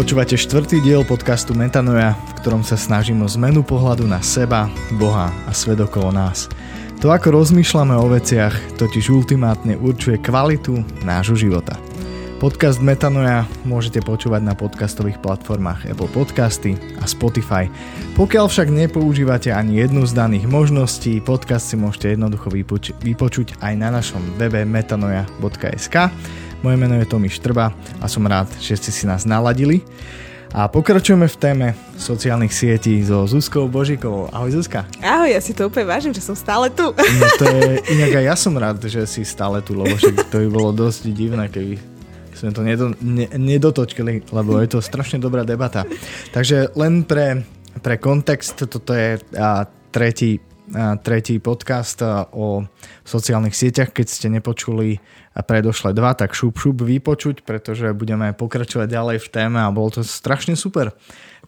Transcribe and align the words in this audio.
Počúvate 0.00 0.32
štvrtý 0.32 0.80
diel 0.80 1.04
podcastu 1.04 1.52
Metanoja, 1.52 2.16
v 2.16 2.32
ktorom 2.40 2.64
sa 2.64 2.80
snažím 2.80 3.20
o 3.20 3.28
zmenu 3.28 3.60
pohľadu 3.60 4.08
na 4.08 4.24
seba, 4.24 4.72
Boha 4.96 5.28
a 5.44 5.52
svet 5.52 5.76
okolo 5.76 6.08
nás. 6.08 6.48
To, 7.04 7.12
ako 7.12 7.36
rozmýšľame 7.36 7.92
o 8.00 8.08
veciach, 8.08 8.80
totiž 8.80 9.12
ultimátne 9.12 9.76
určuje 9.76 10.16
kvalitu 10.16 10.80
nášho 11.04 11.36
života. 11.36 11.76
Podcast 12.40 12.80
Metanoja 12.80 13.44
môžete 13.68 14.00
počúvať 14.00 14.40
na 14.40 14.56
podcastových 14.56 15.20
platformách 15.20 15.92
Apple 15.92 16.08
Podcasty 16.08 16.80
a 16.96 17.04
Spotify. 17.04 17.68
Pokiaľ 18.16 18.48
však 18.48 18.72
nepoužívate 18.72 19.52
ani 19.52 19.84
jednu 19.84 20.08
z 20.08 20.16
daných 20.16 20.48
možností, 20.48 21.20
podcast 21.20 21.68
si 21.68 21.76
môžete 21.76 22.16
jednoducho 22.16 22.48
vypoč- 22.48 22.96
vypočuť 23.04 23.60
aj 23.60 23.76
na 23.76 23.92
našom 23.92 24.24
webe 24.40 24.64
metanoja.sk 24.64 26.08
moje 26.60 26.76
meno 26.76 26.94
je 26.96 27.08
Tomi 27.08 27.32
Štrba 27.32 27.72
a 28.00 28.06
som 28.08 28.24
rád, 28.28 28.48
že 28.60 28.76
ste 28.76 28.90
si 28.92 29.04
nás 29.08 29.24
naladili. 29.24 29.80
A 30.50 30.66
pokračujeme 30.66 31.30
v 31.30 31.36
téme 31.38 31.66
sociálnych 31.94 32.50
sietí 32.50 32.98
so 33.06 33.22
Zuzkou 33.22 33.70
Božikovou. 33.70 34.26
Ahoj 34.34 34.58
Zuzka. 34.58 34.82
Ahoj, 34.98 35.30
ja 35.30 35.38
si 35.38 35.54
to 35.54 35.70
úplne 35.70 35.86
vážim, 35.86 36.10
že 36.10 36.18
som 36.18 36.34
stále 36.34 36.66
tu. 36.74 36.90
No 36.90 37.26
to 37.38 37.46
je, 37.46 37.78
inak 37.94 38.18
aj 38.18 38.24
ja 38.26 38.34
som 38.34 38.58
rád, 38.58 38.82
že 38.82 39.06
si 39.06 39.22
stále 39.22 39.62
tu, 39.62 39.78
lebo 39.78 39.94
však 39.94 40.26
to 40.26 40.42
by 40.42 40.48
bolo 40.50 40.74
dosť 40.74 41.14
divné, 41.14 41.46
keby 41.46 41.78
sme 42.34 42.50
to 42.50 42.66
nedo, 42.66 42.90
ne, 42.98 43.30
nedotočili, 43.30 44.26
lebo 44.34 44.58
je 44.58 44.68
to 44.74 44.82
strašne 44.82 45.22
dobrá 45.22 45.46
debata. 45.46 45.86
Takže 46.34 46.74
len 46.74 47.06
pre, 47.06 47.46
pre 47.78 48.02
kontext, 48.02 48.66
toto 48.66 48.90
je 48.90 49.22
a, 49.38 49.70
tretí 49.94 50.42
tretí 51.02 51.42
podcast 51.42 52.02
o 52.34 52.64
sociálnych 53.02 53.54
sieťach. 53.54 53.90
Keď 53.90 54.06
ste 54.06 54.26
nepočuli 54.30 55.02
predošle 55.34 55.94
dva, 55.94 56.14
tak 56.14 56.34
šup 56.34 56.58
šup 56.58 56.82
vypočuť, 56.82 57.42
pretože 57.46 57.94
budeme 57.94 58.34
pokračovať 58.34 58.88
ďalej 58.88 59.18
v 59.22 59.28
téme 59.28 59.58
a 59.62 59.74
bolo 59.74 59.94
to 59.94 60.02
strašne 60.02 60.54
super. 60.54 60.94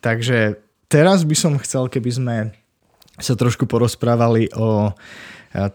Takže 0.02 0.58
teraz 0.90 1.22
by 1.22 1.36
som 1.38 1.62
chcel, 1.62 1.86
keby 1.88 2.10
sme 2.10 2.36
sa 3.20 3.34
trošku 3.38 3.70
porozprávali 3.70 4.50
o 4.56 4.94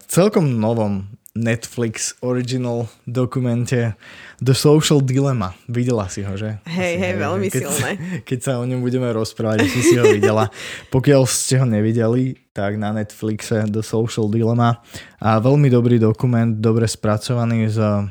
celkom 0.10 0.58
novom 0.58 1.08
Netflix 1.38 2.18
original 2.26 2.90
dokumente 3.06 3.94
The 4.42 4.58
Social 4.58 5.06
Dilemma. 5.06 5.54
Videla 5.70 6.10
si 6.10 6.26
ho, 6.26 6.34
že? 6.34 6.58
Hej, 6.66 6.94
hej, 6.98 7.14
veľmi 7.22 7.48
keď, 7.54 7.62
silné. 7.62 7.92
Keď 8.30 8.40
sa 8.42 8.54
o 8.58 8.66
ňom 8.66 8.82
budeme 8.82 9.06
rozprávať, 9.14 9.70
si 9.70 9.82
si 9.86 9.96
ho 10.02 10.06
videla. 10.10 10.50
Pokiaľ 10.96 11.30
ste 11.30 11.62
ho 11.62 11.66
nevideli, 11.70 12.38
tak 12.52 12.82
na 12.82 12.90
Netflixe 12.90 13.70
The 13.70 13.86
Social 13.86 14.30
Dilemma. 14.34 14.82
A 15.22 15.38
veľmi 15.38 15.70
dobrý 15.70 16.02
dokument, 16.02 16.58
dobre 16.58 16.90
spracovaný 16.90 17.70
z 17.70 18.10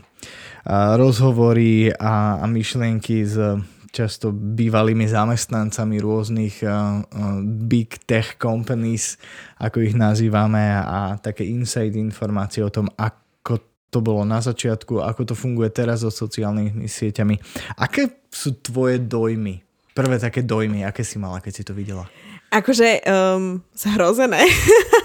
rozhovory 0.99 1.95
a, 1.95 2.43
a 2.43 2.45
myšlienky 2.51 3.23
z 3.23 3.63
často 3.93 4.31
bývalými 4.35 5.07
zamestnancami 5.07 5.97
rôznych 6.01 6.63
uh, 6.63 6.71
uh, 6.71 7.41
big 7.45 8.03
tech 8.07 8.41
companies, 8.41 9.19
ako 9.59 9.83
ich 9.85 9.95
nazývame, 9.95 10.77
a 10.77 11.19
také 11.19 11.47
inside 11.47 11.95
informácie 11.99 12.63
o 12.63 12.71
tom, 12.73 12.91
ako 12.97 13.63
to 13.91 13.99
bolo 14.03 14.27
na 14.27 14.43
začiatku, 14.43 15.01
ako 15.01 15.33
to 15.33 15.35
funguje 15.39 15.71
teraz 15.73 16.03
so 16.03 16.11
sociálnymi 16.11 16.85
sieťami. 16.85 17.39
Aké 17.81 18.29
sú 18.29 18.59
tvoje 18.61 19.01
dojmy? 19.01 19.63
Prvé 19.97 20.21
také 20.21 20.45
dojmy, 20.45 20.85
aké 20.85 21.01
si 21.01 21.17
mala, 21.17 21.41
keď 21.41 21.53
si 21.57 21.63
to 21.65 21.73
videla? 21.73 22.05
Akože 22.53 23.03
um, 23.09 23.65
zhrozené. 23.73 24.45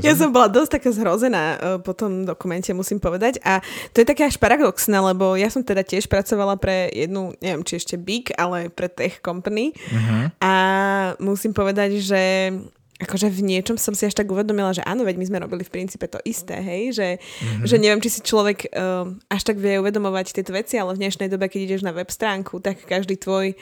Ja 0.00 0.16
som 0.16 0.32
bola 0.32 0.48
dosť 0.48 0.80
taká 0.80 0.90
zhrozená 0.90 1.44
uh, 1.56 1.58
po 1.80 1.92
tom 1.92 2.24
dokumente, 2.24 2.72
musím 2.72 2.98
povedať. 2.98 3.38
A 3.44 3.60
to 3.92 4.02
je 4.02 4.06
také 4.08 4.26
až 4.26 4.40
paradoxné, 4.40 4.96
lebo 4.98 5.36
ja 5.36 5.52
som 5.52 5.64
teda 5.64 5.84
tiež 5.84 6.08
pracovala 6.08 6.56
pre 6.56 6.88
jednu, 6.92 7.36
neviem, 7.38 7.62
či 7.66 7.78
ešte 7.78 7.96
big, 8.00 8.32
ale 8.34 8.72
pre 8.72 8.88
tech 8.88 9.20
company. 9.20 9.74
Uh-huh. 9.74 10.32
A 10.40 10.52
musím 11.20 11.52
povedať, 11.52 12.00
že 12.00 12.22
akože 13.02 13.28
v 13.34 13.40
niečom 13.42 13.74
som 13.74 13.98
si 13.98 14.06
až 14.06 14.14
tak 14.14 14.30
uvedomila, 14.30 14.70
že 14.70 14.86
áno, 14.86 15.02
veď 15.02 15.18
my 15.18 15.26
sme 15.26 15.42
robili 15.42 15.66
v 15.66 15.74
princípe 15.74 16.06
to 16.06 16.22
isté, 16.22 16.54
hej, 16.62 16.94
že, 16.94 17.08
mm-hmm. 17.18 17.66
že 17.66 17.76
neviem, 17.82 17.98
či 17.98 18.14
si 18.14 18.20
človek 18.22 18.70
uh, 18.70 19.10
až 19.26 19.42
tak 19.42 19.58
vie 19.58 19.82
uvedomovať 19.82 20.38
tieto 20.38 20.54
veci, 20.54 20.78
ale 20.78 20.94
v 20.94 21.02
dnešnej 21.02 21.26
dobe, 21.26 21.50
keď 21.50 21.60
ideš 21.66 21.82
na 21.82 21.90
web 21.90 22.06
stránku, 22.06 22.62
tak 22.62 22.86
každý 22.86 23.18
tvoj 23.18 23.58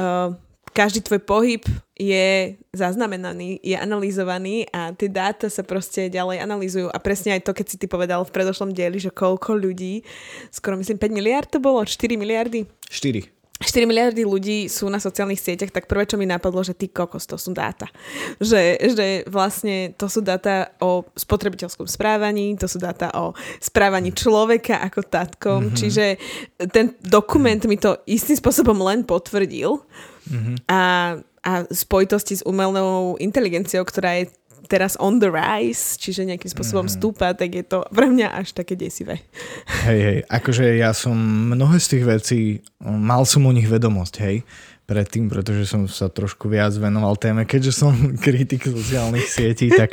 uh, 0.00 0.32
každý 0.70 1.02
tvoj 1.02 1.20
pohyb 1.22 1.62
je 1.98 2.56
zaznamenaný, 2.72 3.60
je 3.60 3.76
analyzovaný 3.76 4.64
a 4.70 4.94
tie 4.94 5.10
dáta 5.10 5.50
sa 5.50 5.66
proste 5.66 6.08
ďalej 6.08 6.40
analýzujú. 6.40 6.86
A 6.88 6.98
presne 7.02 7.36
aj 7.36 7.44
to, 7.44 7.52
keď 7.52 7.66
si 7.66 7.76
ty 7.76 7.86
povedal 7.90 8.22
v 8.24 8.32
predošlom 8.32 8.72
dieli, 8.72 8.96
že 9.02 9.12
koľko 9.12 9.58
ľudí, 9.58 10.06
skoro 10.54 10.78
myslím 10.78 10.96
5 10.96 11.10
miliard 11.12 11.48
to 11.50 11.58
bolo, 11.58 11.82
4 11.82 12.16
miliardy? 12.16 12.64
4. 12.88 13.39
4 13.60 13.84
miliardy 13.84 14.24
ľudí 14.24 14.72
sú 14.72 14.88
na 14.88 14.96
sociálnych 14.96 15.36
sieťach, 15.36 15.68
tak 15.68 15.84
prvé, 15.84 16.08
čo 16.08 16.16
mi 16.16 16.24
napadlo, 16.24 16.64
že 16.64 16.72
ty 16.72 16.88
kokos, 16.88 17.28
to 17.28 17.36
sú 17.36 17.52
dáta. 17.52 17.92
Že, 18.40 18.80
že 18.96 19.06
vlastne 19.28 19.92
to 20.00 20.08
sú 20.08 20.24
dáta 20.24 20.72
o 20.80 21.04
spotrebiteľskom 21.12 21.84
správaní, 21.84 22.56
to 22.56 22.64
sú 22.64 22.80
dáta 22.80 23.12
o 23.12 23.36
správaní 23.60 24.16
človeka 24.16 24.80
ako 24.80 25.04
tatkom, 25.04 25.60
mm-hmm. 25.68 25.76
čiže 25.76 26.16
ten 26.72 26.96
dokument 27.04 27.60
mi 27.68 27.76
to 27.76 28.00
istým 28.08 28.40
spôsobom 28.40 28.80
len 28.80 29.04
potvrdil 29.04 29.76
mm-hmm. 29.76 30.56
a, 30.64 30.80
a 31.44 31.52
spojitosti 31.68 32.40
s 32.40 32.46
umelou 32.48 33.20
inteligenciou, 33.20 33.84
ktorá 33.84 34.24
je 34.24 34.32
teraz 34.70 34.94
on 35.02 35.18
the 35.18 35.26
rise, 35.26 35.98
čiže 35.98 36.22
nejakým 36.22 36.46
spôsobom 36.46 36.86
mm. 36.86 36.94
stúpa, 36.94 37.34
tak 37.34 37.50
je 37.58 37.66
to 37.66 37.82
pre 37.90 38.06
mňa 38.06 38.38
až 38.38 38.54
také 38.54 38.78
desivé. 38.78 39.18
Hej, 39.82 40.00
hej, 40.00 40.18
akože 40.30 40.78
ja 40.78 40.94
som 40.94 41.18
mnohé 41.50 41.82
z 41.82 41.98
tých 41.98 42.04
vecí, 42.06 42.38
mal 42.78 43.26
som 43.26 43.42
o 43.50 43.52
nich 43.52 43.66
vedomosť, 43.66 44.14
hej, 44.22 44.46
predtým, 44.86 45.30
pretože 45.30 45.70
som 45.70 45.90
sa 45.90 46.06
trošku 46.06 46.46
viac 46.46 46.74
venoval 46.74 47.14
téme, 47.18 47.46
keďže 47.46 47.72
som 47.74 47.94
kritik 48.24 48.70
sociálnych 48.70 49.26
sietí, 49.26 49.74
tak, 49.74 49.90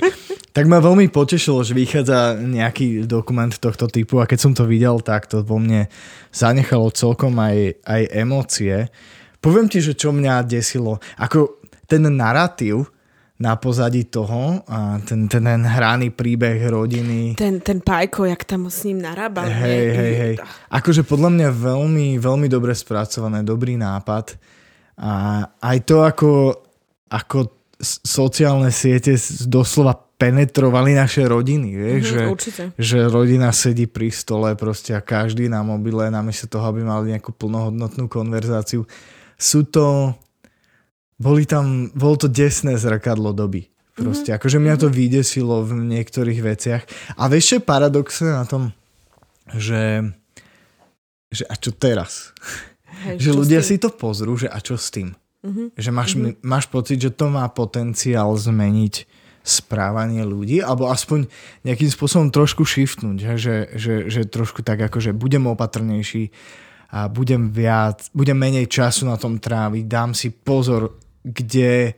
tak 0.54 0.66
ma 0.70 0.78
veľmi 0.78 1.10
potešilo, 1.10 1.66
že 1.66 1.74
vychádza 1.74 2.38
nejaký 2.38 3.10
dokument 3.10 3.54
tohto 3.54 3.90
typu 3.90 4.22
a 4.22 4.30
keď 4.30 4.40
som 4.42 4.54
to 4.54 4.70
videl, 4.70 5.02
tak 5.02 5.26
to 5.26 5.42
vo 5.42 5.58
mne 5.58 5.90
zanechalo 6.30 6.94
celkom 6.94 7.34
aj, 7.38 7.82
aj 7.82 8.02
emócie. 8.14 8.90
Poviem 9.42 9.70
ti, 9.70 9.82
že 9.82 9.94
čo 9.94 10.10
mňa 10.10 10.46
desilo, 10.46 10.98
ako 11.22 11.62
ten 11.86 12.04
narratív, 12.10 12.90
na 13.38 13.54
pozadí 13.54 14.10
toho 14.10 14.66
a 14.66 14.98
ten, 15.06 15.30
ten, 15.30 15.46
ten 15.46 15.62
hraný 15.62 16.10
príbeh 16.10 16.58
rodiny. 16.58 17.38
Ten, 17.38 17.62
ten 17.62 17.86
Pajko, 17.86 18.26
jak 18.26 18.42
tam 18.50 18.66
s 18.66 18.82
ním 18.82 19.06
narába. 19.06 19.46
Hej, 19.46 19.86
hej, 19.94 20.14
hej. 20.18 20.36
Akože 20.74 21.06
podľa 21.06 21.30
mňa 21.38 21.50
veľmi, 21.54 22.08
veľmi 22.18 22.48
dobre 22.50 22.74
spracované, 22.74 23.46
dobrý 23.46 23.78
nápad. 23.78 24.34
A 24.98 25.46
aj 25.62 25.78
to, 25.86 26.02
ako, 26.02 26.32
ako 27.14 27.38
sociálne 27.78 28.74
siete 28.74 29.14
doslova 29.46 29.94
penetrovali 30.18 30.98
naše 30.98 31.30
rodiny, 31.30 31.78
vieš, 31.78 32.02
mm-hmm, 32.10 32.10
že, 32.10 32.22
určite. 32.26 32.64
že 32.74 32.98
rodina 33.06 33.54
sedí 33.54 33.86
pri 33.86 34.10
stole 34.10 34.58
proste 34.58 34.98
a 34.98 35.02
každý 35.06 35.46
na 35.46 35.62
mobile 35.62 36.10
namiesto 36.10 36.50
toho, 36.50 36.74
aby 36.74 36.82
mali 36.82 37.14
nejakú 37.14 37.38
plnohodnotnú 37.38 38.10
konverzáciu. 38.10 38.90
Sú 39.38 39.62
to 39.70 40.18
boli 41.18 41.50
tam, 41.50 41.90
bolo 41.98 42.16
to 42.16 42.28
desné 42.30 42.78
zrkadlo 42.78 43.34
doby. 43.34 43.70
Proste, 43.98 44.30
mm-hmm. 44.30 44.38
akože 44.38 44.58
mňa 44.62 44.76
to 44.78 44.90
mhm. 44.90 44.96
vydesilo 44.96 45.56
v 45.66 45.72
niektorých 45.90 46.40
veciach. 46.46 46.84
A 47.18 47.26
vieš, 47.26 47.44
čo 47.50 47.56
je 47.58 47.66
paradoxné 47.66 48.30
na 48.30 48.46
tom, 48.46 48.70
že, 49.58 50.06
že 51.34 51.44
a 51.50 51.58
čo 51.58 51.74
teraz? 51.74 52.38
Hej, 53.10 53.18
že 53.18 53.30
čo 53.34 53.38
ľudia 53.42 53.62
si 53.66 53.82
to 53.82 53.90
pozrú, 53.90 54.38
že 54.38 54.46
a 54.46 54.62
čo 54.62 54.78
s 54.78 54.94
tým? 54.94 55.18
Mm-hmm. 55.42 55.68
Že 55.74 55.90
máš, 55.90 56.12
mm-hmm. 56.14 56.46
máš 56.46 56.66
pocit, 56.70 57.02
že 57.02 57.10
to 57.10 57.30
má 57.34 57.50
potenciál 57.50 58.30
zmeniť 58.38 59.10
správanie 59.48 60.28
ľudí, 60.28 60.60
alebo 60.60 60.92
aspoň 60.92 61.32
nejakým 61.64 61.88
spôsobom 61.88 62.28
trošku 62.30 62.68
shiftnúť, 62.68 63.16
že, 63.16 63.34
že, 63.40 63.56
že, 63.80 63.94
že 64.12 64.22
trošku 64.28 64.60
tak 64.60 64.92
akože 64.92 65.16
budem 65.16 65.48
opatrnejší 65.48 66.36
a 66.92 67.08
budem 67.08 67.48
viac, 67.48 68.12
budem 68.12 68.36
menej 68.36 68.68
času 68.68 69.08
na 69.08 69.16
tom 69.16 69.40
tráviť, 69.40 69.84
dám 69.88 70.12
si 70.12 70.36
pozor 70.36 71.00
kde, 71.24 71.94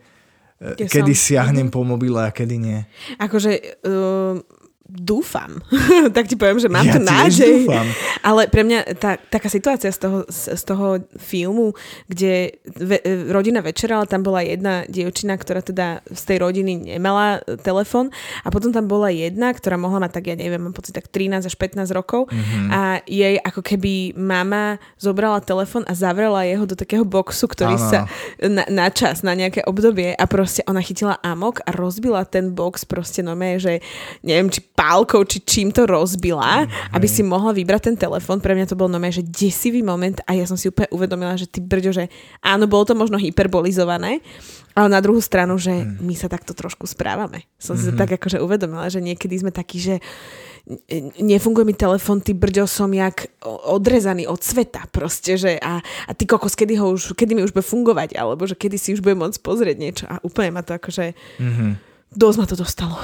kde 0.60 0.86
kedy 0.88 1.14
som. 1.16 1.24
siahnem 1.24 1.68
mm-hmm. 1.68 1.76
po 1.76 1.82
mobile 1.88 2.20
a 2.20 2.32
kedy 2.32 2.56
nie. 2.60 2.80
Akože 3.20 3.80
uh, 3.88 4.40
dúfam. 4.90 5.62
tak 6.16 6.26
ti 6.26 6.34
poviem, 6.34 6.58
že 6.58 6.66
mám 6.66 6.82
ja 6.82 6.98
tu 6.98 7.00
nádej. 7.06 7.70
Dúfam. 7.70 7.88
Ale 8.26 8.50
pre 8.50 8.66
mňa 8.66 8.98
tá, 8.98 9.22
taká 9.22 9.46
situácia 9.46 9.94
z 9.94 10.02
toho, 10.02 10.18
z, 10.26 10.58
z 10.58 10.64
toho 10.66 11.06
filmu, 11.22 11.78
kde 12.10 12.58
ve, 12.66 12.98
rodina 13.30 13.62
večerala, 13.62 14.10
tam 14.10 14.26
bola 14.26 14.42
jedna 14.42 14.90
dievčina, 14.90 15.38
ktorá 15.38 15.62
teda 15.62 16.02
z 16.10 16.22
tej 16.26 16.38
rodiny 16.42 16.98
nemala 16.98 17.46
telefon 17.62 18.10
a 18.42 18.50
potom 18.50 18.74
tam 18.74 18.90
bola 18.90 19.14
jedna, 19.14 19.54
ktorá 19.54 19.78
mohla 19.78 20.02
mať 20.10 20.12
tak, 20.18 20.26
ja 20.34 20.36
neviem, 20.36 20.60
mám 20.60 20.74
pocit 20.74 20.98
tak 20.98 21.06
13 21.06 21.46
až 21.46 21.56
15 21.56 21.86
rokov 21.94 22.26
mm-hmm. 22.26 22.68
a 22.74 22.82
jej 23.06 23.38
ako 23.38 23.62
keby 23.62 24.18
mama 24.18 24.82
zobrala 24.98 25.38
telefon 25.46 25.86
a 25.86 25.94
zavrela 25.94 26.42
jeho 26.50 26.66
do 26.66 26.74
takého 26.74 27.06
boxu, 27.06 27.46
ktorý 27.46 27.78
ano. 27.78 27.90
sa 27.90 28.00
na, 28.42 28.66
na 28.66 28.88
čas, 28.90 29.22
na 29.22 29.38
nejaké 29.38 29.62
obdobie 29.70 30.18
a 30.18 30.26
proste 30.26 30.66
ona 30.66 30.82
chytila 30.82 31.22
amok 31.22 31.62
a 31.68 31.70
rozbila 31.76 32.26
ten 32.26 32.58
box 32.58 32.90
proste 32.90 33.22
no 33.22 33.38
že 33.40 33.80
neviem, 34.24 34.50
či 34.52 34.60
pálkou, 34.80 35.28
či 35.28 35.44
čím 35.44 35.76
to 35.76 35.84
rozbila, 35.84 36.64
mm, 36.64 36.96
aby 36.96 37.04
si 37.04 37.20
mohla 37.20 37.52
vybrať 37.52 37.92
ten 37.92 37.98
telefón. 38.00 38.40
Pre 38.40 38.56
mňa 38.56 38.72
to 38.72 38.80
bol 38.80 38.88
normálne, 38.88 39.20
že 39.20 39.28
desivý 39.28 39.84
moment 39.84 40.24
a 40.24 40.32
ja 40.32 40.48
som 40.48 40.56
si 40.56 40.72
úplne 40.72 40.88
uvedomila, 40.96 41.36
že 41.36 41.52
ty 41.52 41.60
brďo, 41.60 41.92
že 41.92 42.06
áno, 42.40 42.64
bolo 42.64 42.88
to 42.88 42.96
možno 42.96 43.20
hyperbolizované, 43.20 44.24
ale 44.80 44.88
na 44.88 45.04
druhú 45.04 45.20
stranu, 45.20 45.60
že 45.60 45.84
mm. 45.84 46.00
my 46.00 46.16
sa 46.16 46.32
takto 46.32 46.56
trošku 46.56 46.88
správame. 46.88 47.44
Som 47.60 47.76
mm-hmm. 47.76 47.84
si 47.84 47.90
to 47.92 47.94
mhm. 47.94 48.00
tak 48.00 48.12
akože 48.16 48.40
uvedomila, 48.40 48.88
že 48.88 49.04
niekedy 49.04 49.36
sme 49.36 49.52
takí, 49.52 49.84
že 49.84 50.00
nefunguje 51.20 51.66
mi 51.66 51.74
telefon, 51.74 52.22
ty 52.22 52.32
brďo, 52.38 52.70
som 52.70 52.88
jak 52.94 53.28
odrezaný 53.44 54.30
od 54.30 54.40
sveta 54.40 54.86
proste, 54.94 55.36
že 55.36 55.58
a, 55.58 55.82
a 55.82 56.12
ty 56.14 56.30
kokos, 56.30 56.54
kedy, 56.54 56.78
ho 56.78 56.94
už, 56.94 57.18
kedy 57.18 57.34
mi 57.34 57.42
už 57.42 57.52
bude 57.52 57.66
fungovať, 57.66 58.14
alebo 58.16 58.46
že 58.46 58.54
kedy 58.54 58.78
si 58.78 58.94
už 58.94 59.02
bude 59.02 59.18
môcť 59.18 59.42
pozrieť 59.42 59.78
niečo 59.82 60.06
a 60.06 60.22
úplne 60.22 60.54
ma 60.54 60.62
to 60.62 60.78
akože 60.78 61.18
mm-hmm. 61.42 61.72
dosť 62.14 62.38
ma 62.38 62.46
to 62.46 62.56
dostalo. 62.56 62.96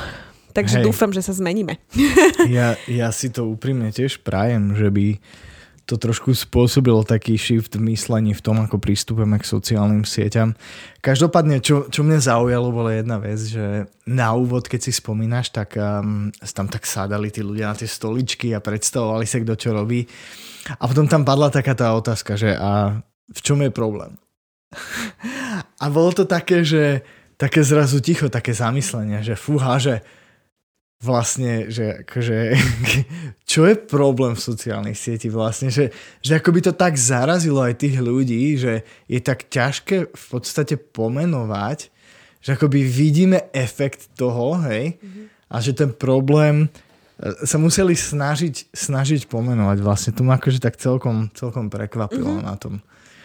Takže 0.56 0.80
Hej. 0.80 0.86
dúfam, 0.88 1.12
že 1.12 1.20
sa 1.20 1.36
zmeníme. 1.36 1.76
Ja, 2.46 2.78
ja 2.86 3.10
si 3.10 3.34
to 3.34 3.50
úprimne 3.50 3.90
tiež 3.90 4.22
prajem, 4.22 4.78
že 4.78 4.88
by 4.94 5.18
to 5.86 6.02
trošku 6.02 6.34
spôsobilo 6.34 7.06
taký 7.06 7.38
shift 7.38 7.78
v 7.78 7.94
myslení 7.94 8.34
v 8.34 8.42
tom, 8.42 8.58
ako 8.58 8.82
pristupujeme 8.82 9.38
k 9.38 9.46
sociálnym 9.46 10.02
sieťam. 10.02 10.58
Každopádne, 11.02 11.62
čo, 11.62 11.86
čo 11.90 12.02
mňa 12.02 12.20
zaujalo, 12.26 12.74
bola 12.74 12.98
jedna 12.98 13.22
vec, 13.22 13.38
že 13.38 13.86
na 14.10 14.34
úvod, 14.34 14.66
keď 14.66 14.90
si 14.90 14.92
spomínaš, 14.98 15.54
tak 15.54 15.78
um, 15.78 16.34
tam 16.34 16.66
tak 16.66 16.90
sádali 16.90 17.30
tí 17.30 17.46
ľudia 17.46 17.70
na 17.70 17.78
tie 17.78 17.90
stoličky 17.90 18.54
a 18.58 18.62
predstavovali 18.62 19.26
sa, 19.30 19.42
kto 19.42 19.54
čo 19.54 19.70
robí. 19.78 20.06
A 20.82 20.84
potom 20.90 21.06
tam 21.06 21.22
padla 21.22 21.54
taká 21.54 21.78
tá 21.78 21.94
otázka, 21.94 22.34
že 22.34 22.58
a 22.58 23.02
v 23.30 23.40
čom 23.46 23.62
je 23.62 23.70
problém? 23.70 24.18
a 25.84 25.86
bolo 25.94 26.10
to 26.14 26.26
také, 26.26 26.66
že 26.66 27.06
také 27.38 27.62
zrazu 27.62 28.02
ticho, 28.02 28.26
také 28.26 28.58
zamyslenie, 28.58 29.22
že 29.22 29.38
fúha, 29.38 29.78
že 29.78 30.02
vlastne, 31.04 31.68
že 31.68 32.06
akože, 32.06 32.38
čo 33.52 33.68
je 33.68 33.76
problém 33.76 34.34
v 34.34 34.46
sociálnych 34.46 34.96
sieti 34.96 35.28
vlastne, 35.28 35.68
že, 35.68 35.92
že 36.24 36.40
ako 36.40 36.50
by 36.56 36.60
to 36.72 36.74
tak 36.74 36.96
zarazilo 36.96 37.62
aj 37.62 37.80
tých 37.80 38.00
ľudí, 38.00 38.56
že 38.56 38.88
je 39.06 39.20
tak 39.20 39.52
ťažké 39.52 40.16
v 40.16 40.26
podstate 40.32 40.80
pomenovať, 40.80 41.92
že 42.40 42.50
akoby 42.56 42.86
vidíme 42.86 43.50
efekt 43.52 44.14
toho, 44.16 44.62
hej, 44.70 44.96
mm-hmm. 44.96 45.26
a 45.52 45.56
že 45.60 45.72
ten 45.74 45.92
problém 45.92 46.70
e, 47.20 47.34
sa 47.44 47.58
museli 47.58 47.98
snažiť, 47.98 48.72
snažiť 48.72 49.28
pomenovať 49.28 49.78
vlastne. 49.82 50.12
To 50.16 50.24
ma 50.24 50.38
akože 50.38 50.62
tak 50.62 50.78
celkom, 50.78 51.34
celkom 51.34 51.68
prekvapilo 51.68 52.40
mm-hmm. 52.40 52.48
na 52.48 52.56
tom. 52.56 52.80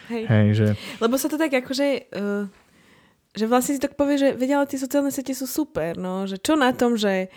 Hej. 0.09 0.23
Hej, 0.27 0.47
že... 0.57 0.67
Lebo 0.99 1.15
sa 1.15 1.31
to 1.31 1.39
tak 1.39 1.53
akože... 1.55 1.87
Uh 2.11 2.45
že 3.31 3.47
vlastne 3.47 3.79
si 3.79 3.81
tak 3.81 3.95
povie, 3.95 4.19
že 4.19 4.35
vedia, 4.35 4.59
ale 4.59 4.67
tie 4.67 4.75
sociálne 4.75 5.07
siete 5.07 5.31
sú 5.31 5.47
super, 5.47 5.95
no, 5.95 6.27
že 6.27 6.35
čo 6.35 6.59
na 6.59 6.75
tom, 6.75 6.99
že 6.99 7.31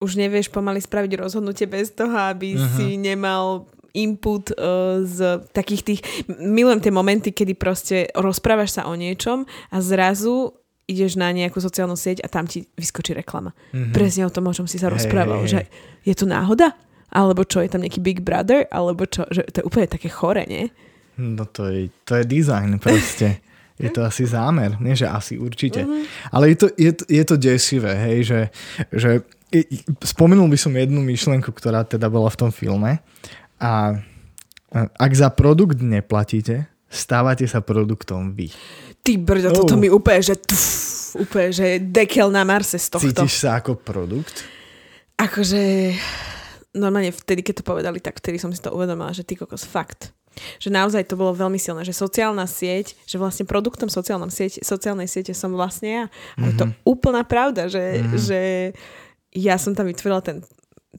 už 0.00 0.16
nevieš 0.16 0.48
pomaly 0.48 0.80
spraviť 0.80 1.12
rozhodnutie 1.20 1.68
bez 1.68 1.92
toho, 1.92 2.16
aby 2.16 2.56
uh-huh. 2.56 2.72
si 2.76 2.96
nemal 2.96 3.68
input 3.92 4.54
uh, 4.56 5.04
z 5.04 5.44
takých 5.52 5.82
tých... 5.84 6.00
Milujem 6.40 6.80
tie 6.80 6.92
momenty, 6.94 7.30
kedy 7.36 7.52
proste 7.54 8.08
rozprávaš 8.16 8.80
sa 8.80 8.82
o 8.88 8.96
niečom 8.96 9.44
a 9.70 9.76
zrazu 9.84 10.56
ideš 10.90 11.14
na 11.14 11.30
nejakú 11.30 11.62
sociálnu 11.62 11.94
sieť 11.94 12.24
a 12.24 12.26
tam 12.26 12.50
ti 12.50 12.66
vyskočí 12.74 13.14
reklama. 13.14 13.54
Uh-huh. 13.70 13.94
Presne 13.94 14.26
o 14.26 14.32
tom, 14.32 14.50
o 14.50 14.56
čom 14.56 14.66
si 14.66 14.80
sa 14.80 14.90
hey, 14.90 14.94
rozprával. 14.98 15.46
Hey. 15.46 15.50
Že 15.52 15.60
je 16.02 16.14
to 16.16 16.26
náhoda? 16.26 16.74
Alebo 17.10 17.42
čo, 17.46 17.62
je 17.62 17.70
tam 17.70 17.82
nejaký 17.82 18.00
Big 18.02 18.22
Brother? 18.22 18.66
Alebo 18.70 19.06
čo? 19.06 19.26
Že 19.30 19.42
to 19.50 19.56
je 19.62 19.66
úplne 19.66 19.86
také 19.90 20.08
chore, 20.10 20.42
nie? 20.46 20.70
No 21.18 21.44
to 21.46 21.68
je, 21.68 21.90
to 22.06 22.18
je 22.18 22.24
design 22.24 22.80
proste. 22.80 23.38
Je 23.80 23.88
to 23.88 24.04
asi 24.04 24.28
zámer, 24.28 24.76
nie 24.76 24.92
že 24.92 25.08
asi 25.08 25.40
určite. 25.40 25.88
Uh-huh. 25.88 26.04
Ale 26.36 26.52
je 26.52 26.56
to, 26.60 26.66
je, 26.76 26.92
je 27.08 27.24
to 27.24 27.40
desivé, 27.40 27.96
hej, 27.96 28.28
že, 28.28 28.40
že 28.92 29.24
spomenul 30.06 30.46
by 30.46 30.58
som 30.58 30.72
jednu 30.74 31.02
myšlenku, 31.02 31.50
ktorá 31.50 31.82
teda 31.82 32.06
bola 32.06 32.30
v 32.30 32.38
tom 32.38 32.50
filme 32.54 33.02
a 33.58 33.98
ak 34.74 35.12
za 35.12 35.28
produkt 35.34 35.82
neplatíte, 35.82 36.70
stávate 36.86 37.46
sa 37.50 37.58
produktom 37.58 38.30
vy. 38.34 38.54
Ty 39.02 39.18
brďo, 39.18 39.50
oh. 39.50 39.56
toto 39.64 39.74
mi 39.74 39.90
úplne, 39.90 40.22
že 40.22 40.38
tuf, 40.38 40.62
úplne, 41.18 41.50
že 41.50 41.82
dekel 41.82 42.30
na 42.30 42.46
Marse 42.46 42.78
z 42.78 42.86
tohto. 42.86 43.10
Cítiš 43.10 43.42
sa 43.42 43.58
ako 43.58 43.82
produkt? 43.82 44.46
Akože 45.18 45.94
normálne 46.74 47.10
vtedy, 47.10 47.42
keď 47.42 47.62
to 47.62 47.64
povedali, 47.66 47.98
tak 47.98 48.22
vtedy 48.22 48.38
som 48.38 48.54
si 48.54 48.62
to 48.62 48.70
uvedomila, 48.70 49.10
že 49.10 49.26
ty 49.26 49.34
kokos, 49.34 49.66
fakt. 49.66 50.14
Že 50.62 50.70
naozaj 50.70 51.10
to 51.10 51.18
bolo 51.18 51.34
veľmi 51.34 51.58
silné, 51.58 51.82
že 51.82 51.90
sociálna 51.90 52.46
sieť, 52.46 52.94
že 53.02 53.18
vlastne 53.18 53.42
produktom 53.42 53.90
sociálnej 53.90 54.30
siete, 54.30 54.62
sociálnej 54.62 55.10
siete 55.10 55.34
som 55.34 55.50
vlastne 55.50 55.88
ja. 55.90 56.04
A 56.06 56.10
mm-hmm. 56.10 56.46
je 56.46 56.52
to 56.54 56.64
mhm. 56.70 56.74
úplná 56.86 57.22
pravda, 57.26 57.66
že, 57.66 57.98
mm-hmm. 57.98 58.18
že 58.22 58.40
ja 59.34 59.56
som 59.56 59.74
tam 59.74 59.86
vytvorila 59.86 60.22
ten 60.22 60.42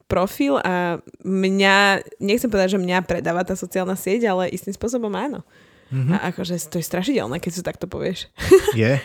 profil 0.08 0.60
a 0.60 1.00
mňa, 1.24 2.04
nechcem 2.20 2.52
povedať, 2.52 2.76
že 2.76 2.84
mňa 2.84 3.08
predáva 3.08 3.48
tá 3.48 3.56
sociálna 3.56 3.96
sieť, 3.96 4.28
ale 4.28 4.52
istým 4.52 4.76
spôsobom 4.76 5.12
áno. 5.16 5.44
Mm-hmm. 5.92 6.16
A 6.16 6.32
akože 6.32 6.56
to 6.72 6.80
je 6.80 6.88
strašidelné, 6.88 7.40
keď 7.40 7.52
si 7.52 7.62
takto 7.64 7.88
povieš. 7.88 8.32
Je. 8.80 9.00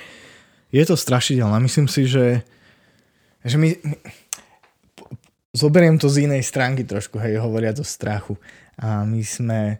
Je 0.70 0.82
to 0.87 0.99
strašidelné. 0.99 1.58
Myslím 1.62 1.87
si, 1.87 2.06
že, 2.06 2.43
že 3.43 3.55
my, 3.58 3.70
my 3.82 3.96
zoberiem 5.55 5.99
to 5.99 6.11
z 6.11 6.26
inej 6.26 6.46
stránky 6.46 6.82
trošku, 6.82 7.19
hej, 7.22 7.38
hovoria 7.38 7.75
o 7.75 7.87
strachu. 7.87 8.34
A 8.79 9.06
my 9.06 9.22
sme 9.22 9.79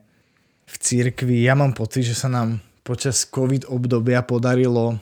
v 0.67 0.75
církvi, 0.79 1.47
ja 1.47 1.55
mám 1.55 1.75
pocit, 1.75 2.07
že 2.07 2.19
sa 2.19 2.27
nám 2.27 2.59
počas 2.87 3.27
COVID 3.27 3.71
obdobia 3.71 4.23
podarilo, 4.23 4.99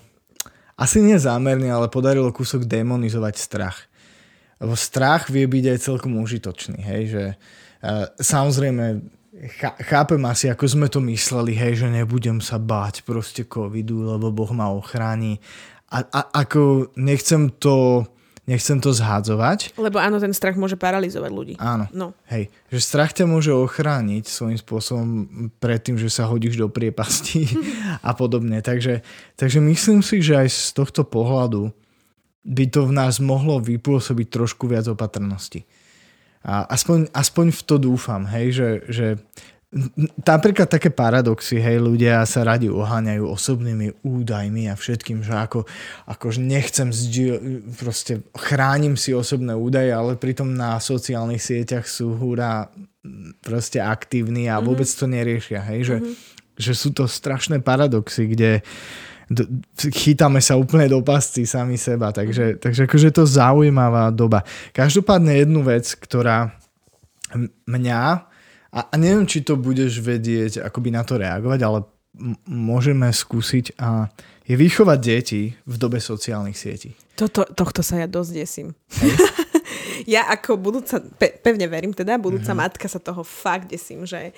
asi 0.75 1.05
nie 1.05 1.17
zámerne, 1.21 1.69
ale 1.69 1.93
podarilo 1.93 2.33
kúsok 2.33 2.65
demonizovať 2.65 3.35
strach 3.37 3.89
lebo 4.63 4.75
strach 4.79 5.31
vie 5.31 5.47
byť 5.47 5.65
aj 5.75 5.79
celkom 5.81 6.19
užitočný, 6.21 6.79
hej, 6.83 7.03
že 7.11 7.25
uh, 7.35 8.07
samozrejme 8.19 9.03
chápem 9.91 10.23
asi, 10.27 10.47
ako 10.47 10.65
sme 10.67 10.87
to 10.87 11.03
mysleli, 11.11 11.55
hej, 11.59 11.87
že 11.87 11.89
nebudem 11.91 12.39
sa 12.39 12.59
báť 12.59 13.03
proste 13.03 13.43
covidu, 13.43 14.07
lebo 14.07 14.31
Boh 14.31 14.51
ma 14.55 14.71
ochráni. 14.71 15.43
A, 15.91 16.07
a 16.07 16.21
ako 16.47 16.91
nechcem 16.95 17.51
to, 17.51 18.07
nechcem 18.47 18.79
to 18.79 18.95
zhádzovať. 18.95 19.75
Lebo 19.75 19.99
áno, 19.99 20.23
ten 20.23 20.31
strach 20.31 20.55
môže 20.55 20.79
paralizovať 20.79 21.31
ľudí. 21.35 21.55
Áno. 21.59 21.91
No. 21.91 22.15
Hej, 22.31 22.51
že 22.71 22.79
strach 22.79 23.11
ťa 23.11 23.27
môže 23.27 23.51
ochrániť 23.51 24.31
svojím 24.31 24.59
spôsobom 24.59 25.09
pred 25.59 25.83
tým, 25.83 25.99
že 25.99 26.11
sa 26.11 26.31
hodíš 26.31 26.59
do 26.59 26.71
priepasti 26.71 27.51
a 28.09 28.15
podobne. 28.15 28.63
Takže, 28.63 29.03
takže 29.35 29.59
myslím 29.59 30.03
si, 30.03 30.23
že 30.23 30.47
aj 30.47 30.49
z 30.51 30.71
tohto 30.79 31.03
pohľadu 31.03 31.75
by 32.45 32.65
to 32.69 32.85
v 32.85 32.93
nás 32.93 33.19
mohlo 33.25 33.57
vypôsobiť 33.59 34.29
trošku 34.29 34.69
viac 34.69 34.85
opatrnosti. 34.87 35.65
A 36.45 36.69
aspoň, 36.69 37.09
aspoň 37.17 37.47
v 37.57 37.61
to 37.65 37.77
dúfam, 37.81 38.29
hej, 38.29 38.53
že, 38.53 38.69
že 38.93 39.07
napríklad 40.23 40.69
také 40.69 40.93
paradoxy, 40.93 41.57
hej, 41.57 41.81
ľudia 41.81 42.21
sa 42.29 42.45
radi 42.45 42.69
oháňajú 42.69 43.25
osobnými 43.25 44.05
údajmi 44.05 44.69
a 44.69 44.77
všetkým, 44.77 45.25
že 45.25 45.33
ako, 45.35 45.65
akože 46.05 46.45
nechcem 46.45 46.93
zdieľ, 46.93 47.37
proste 47.81 48.21
chránim 48.37 48.95
si 48.95 49.17
osobné 49.17 49.57
údaje, 49.57 49.89
ale 49.89 50.21
pritom 50.21 50.53
na 50.53 50.77
sociálnych 50.77 51.41
sieťach 51.41 51.89
sú 51.89 52.13
húra 52.13 52.69
proste 53.41 53.81
aktívni 53.81 54.47
a 54.47 54.61
mm-hmm. 54.61 54.69
vôbec 54.69 54.89
to 54.89 55.09
neriešia, 55.09 55.65
hej, 55.65 55.81
že, 55.89 55.97
mm-hmm. 56.05 56.15
že 56.61 56.73
sú 56.77 56.93
to 56.93 57.09
strašné 57.09 57.65
paradoxy, 57.65 58.29
kde 58.29 58.61
uh, 58.61 59.14
chytáme 59.79 60.41
sa 60.45 60.61
úplne 60.61 60.89
do 60.89 61.01
pasci 61.01 61.49
sami 61.49 61.81
seba, 61.81 62.13
takže, 62.13 62.61
takže 62.61 62.85
akože 62.85 63.09
je 63.09 63.17
to 63.17 63.25
zaujímavá 63.25 64.13
doba. 64.13 64.45
Každopádne 64.77 65.33
jednu 65.41 65.65
vec, 65.65 65.89
ktorá 65.97 66.53
mňa, 67.67 68.01
a, 68.75 68.81
a 68.91 68.95
neviem, 68.99 69.25
či 69.25 69.47
to 69.47 69.55
budeš 69.55 70.03
vedieť 70.03 70.67
akoby 70.67 70.91
na 70.91 71.07
to 71.07 71.17
reagovať, 71.17 71.61
ale 71.63 71.79
m- 72.19 72.37
môžeme 72.47 73.07
skúsiť 73.09 73.79
a 73.79 74.11
je 74.45 74.55
vychovať 74.61 74.99
deti 75.01 75.43
v 75.65 75.75
dobe 75.81 76.03
sociálnych 76.03 76.59
sietí. 76.59 76.93
Toto, 77.15 77.47
tohto 77.47 77.81
sa 77.81 78.03
ja 78.03 78.11
dosť 78.11 78.31
desím. 78.35 78.69
ja 80.15 80.27
ako 80.29 80.59
budúca, 80.59 81.01
pe, 81.01 81.33
pevne 81.39 81.65
verím 81.71 81.95
teda, 81.95 82.21
budúca 82.21 82.53
mm-hmm. 82.53 82.61
matka 82.61 82.87
sa 82.91 83.01
toho 83.01 83.23
fakt 83.23 83.71
desím, 83.71 84.05
že 84.05 84.35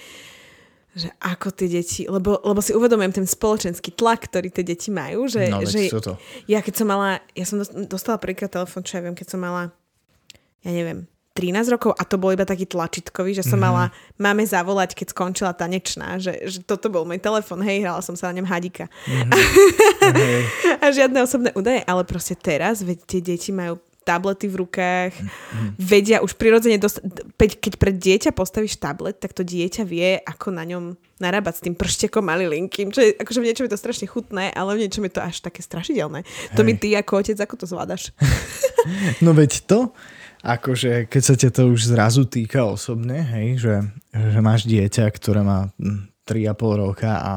že 0.96 1.12
ako 1.20 1.52
tie 1.52 1.68
deti, 1.68 2.08
lebo, 2.08 2.40
lebo 2.40 2.64
si 2.64 2.72
uvedomujem 2.72 3.20
ten 3.20 3.28
spoločenský 3.28 3.92
tlak, 3.92 4.32
ktorý 4.32 4.48
tie 4.48 4.64
deti 4.64 4.88
majú, 4.88 5.28
že, 5.28 5.52
no, 5.52 5.60
že 5.60 5.92
to. 5.92 6.16
ja 6.48 6.64
keď 6.64 6.74
som 6.80 6.88
mala, 6.88 7.20
ja 7.36 7.44
som 7.44 7.60
dostala 7.84 8.16
prvýkrát 8.16 8.48
telefón, 8.48 8.80
čo 8.80 8.96
ja 8.96 9.04
viem, 9.04 9.12
keď 9.12 9.36
som 9.36 9.40
mala, 9.44 9.76
ja 10.64 10.72
neviem, 10.72 11.04
13 11.36 11.68
rokov 11.68 11.92
a 12.00 12.02
to 12.08 12.16
bol 12.16 12.32
iba 12.32 12.48
taký 12.48 12.64
tlačitkový, 12.64 13.36
že 13.36 13.44
som 13.44 13.60
mm-hmm. 13.60 13.92
mala 13.92 13.92
máme 14.16 14.40
zavolať, 14.40 14.96
keď 14.96 15.12
skončila 15.12 15.52
tanečná, 15.52 16.16
že, 16.16 16.32
že 16.48 16.64
toto 16.64 16.88
bol 16.88 17.04
môj 17.04 17.20
telefon, 17.20 17.60
hej, 17.60 17.84
hrala 17.84 18.00
som 18.00 18.16
sa 18.16 18.32
na 18.32 18.40
ňom 18.40 18.48
hadika. 18.48 18.88
Mm-hmm. 20.06 20.80
a 20.80 20.86
žiadne 20.94 21.18
osobné 21.18 21.50
údaje, 21.58 21.82
ale 21.82 22.06
proste 22.06 22.38
teraz, 22.38 22.78
veď 22.80 22.98
tie 23.10 23.20
deti 23.20 23.50
majú 23.50 23.76
tablety 24.06 24.46
v 24.46 24.62
rukách, 24.62 25.12
mm. 25.18 25.70
vedia 25.82 26.22
už 26.22 26.38
prirodzene, 26.38 26.78
dost, 26.78 27.02
keď 27.34 27.74
pred 27.74 27.98
dieťa 27.98 28.30
postavíš 28.30 28.78
tablet, 28.78 29.18
tak 29.18 29.34
to 29.34 29.42
dieťa 29.42 29.82
vie, 29.82 30.22
ako 30.22 30.54
na 30.54 30.62
ňom 30.62 30.94
narábať 31.18 31.58
s 31.58 31.64
tým 31.66 31.74
prštekom 31.74 32.22
malilinkým, 32.22 32.94
čo 32.94 33.02
je, 33.02 33.18
akože 33.18 33.42
v 33.42 33.46
niečom 33.50 33.66
je 33.66 33.72
to 33.74 33.82
strašne 33.82 34.06
chutné, 34.06 34.54
ale 34.54 34.78
v 34.78 34.86
niečom 34.86 35.02
je 35.02 35.12
to 35.18 35.26
až 35.26 35.42
také 35.42 35.66
strašidelné. 35.66 36.22
Hej. 36.22 36.54
To 36.54 36.62
mi 36.62 36.78
ty 36.78 36.94
ako 36.94 37.18
otec, 37.18 37.38
ako 37.42 37.54
to 37.58 37.66
zvládaš? 37.66 38.14
no 39.24 39.34
veď 39.34 39.66
to, 39.66 39.90
akože 40.46 41.10
keď 41.10 41.22
sa 41.26 41.34
ťa 41.34 41.50
to 41.50 41.62
už 41.74 41.90
zrazu 41.90 42.22
týka 42.30 42.62
osobne, 42.62 43.26
hej, 43.26 43.58
že, 43.58 43.74
že 44.14 44.38
máš 44.38 44.70
dieťa, 44.70 45.10
ktoré 45.10 45.42
má 45.42 45.74
3,5 46.30 46.30
hm, 46.30 46.78
roka 46.78 47.12
a, 47.18 47.34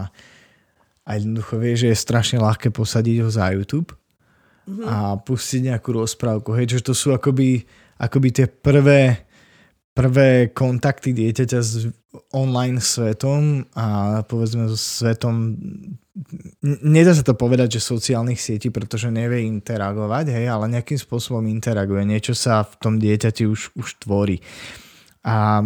a 1.02 1.10
jednoducho 1.18 1.58
vie, 1.58 1.74
že 1.74 1.90
je 1.90 1.98
strašne 1.98 2.38
ľahké 2.38 2.70
posadiť 2.70 3.26
ho 3.26 3.30
za 3.34 3.50
YouTube 3.50 3.99
a 4.86 5.18
pustiť 5.18 5.74
nejakú 5.74 5.94
rozprávku, 5.96 6.54
hej, 6.58 6.80
že 6.80 6.86
to 6.86 6.94
sú 6.98 7.14
akoby, 7.14 7.64
akoby 7.98 8.30
tie 8.34 8.48
prvé 8.48 9.30
prvé 10.00 10.56
kontakty 10.56 11.12
dieťaťa 11.12 11.60
s 11.60 11.92
online 12.32 12.80
svetom 12.80 13.68
a 13.76 14.22
povedzme 14.24 14.72
so 14.72 14.80
svetom 14.80 15.60
nedá 16.64 17.12
sa 17.12 17.24
to 17.24 17.36
povedať, 17.36 17.80
že 17.80 17.84
sociálnych 17.84 18.40
sietí, 18.40 18.72
pretože 18.72 19.12
nevie 19.12 19.44
interagovať, 19.44 20.32
hej, 20.32 20.46
ale 20.48 20.72
nejakým 20.72 21.00
spôsobom 21.00 21.44
interaguje. 21.52 22.08
Niečo 22.08 22.32
sa 22.32 22.64
v 22.64 22.76
tom 22.80 22.94
dieťati 22.96 23.44
už, 23.44 23.76
už 23.76 24.00
tvorí. 24.04 24.40
A 25.24 25.64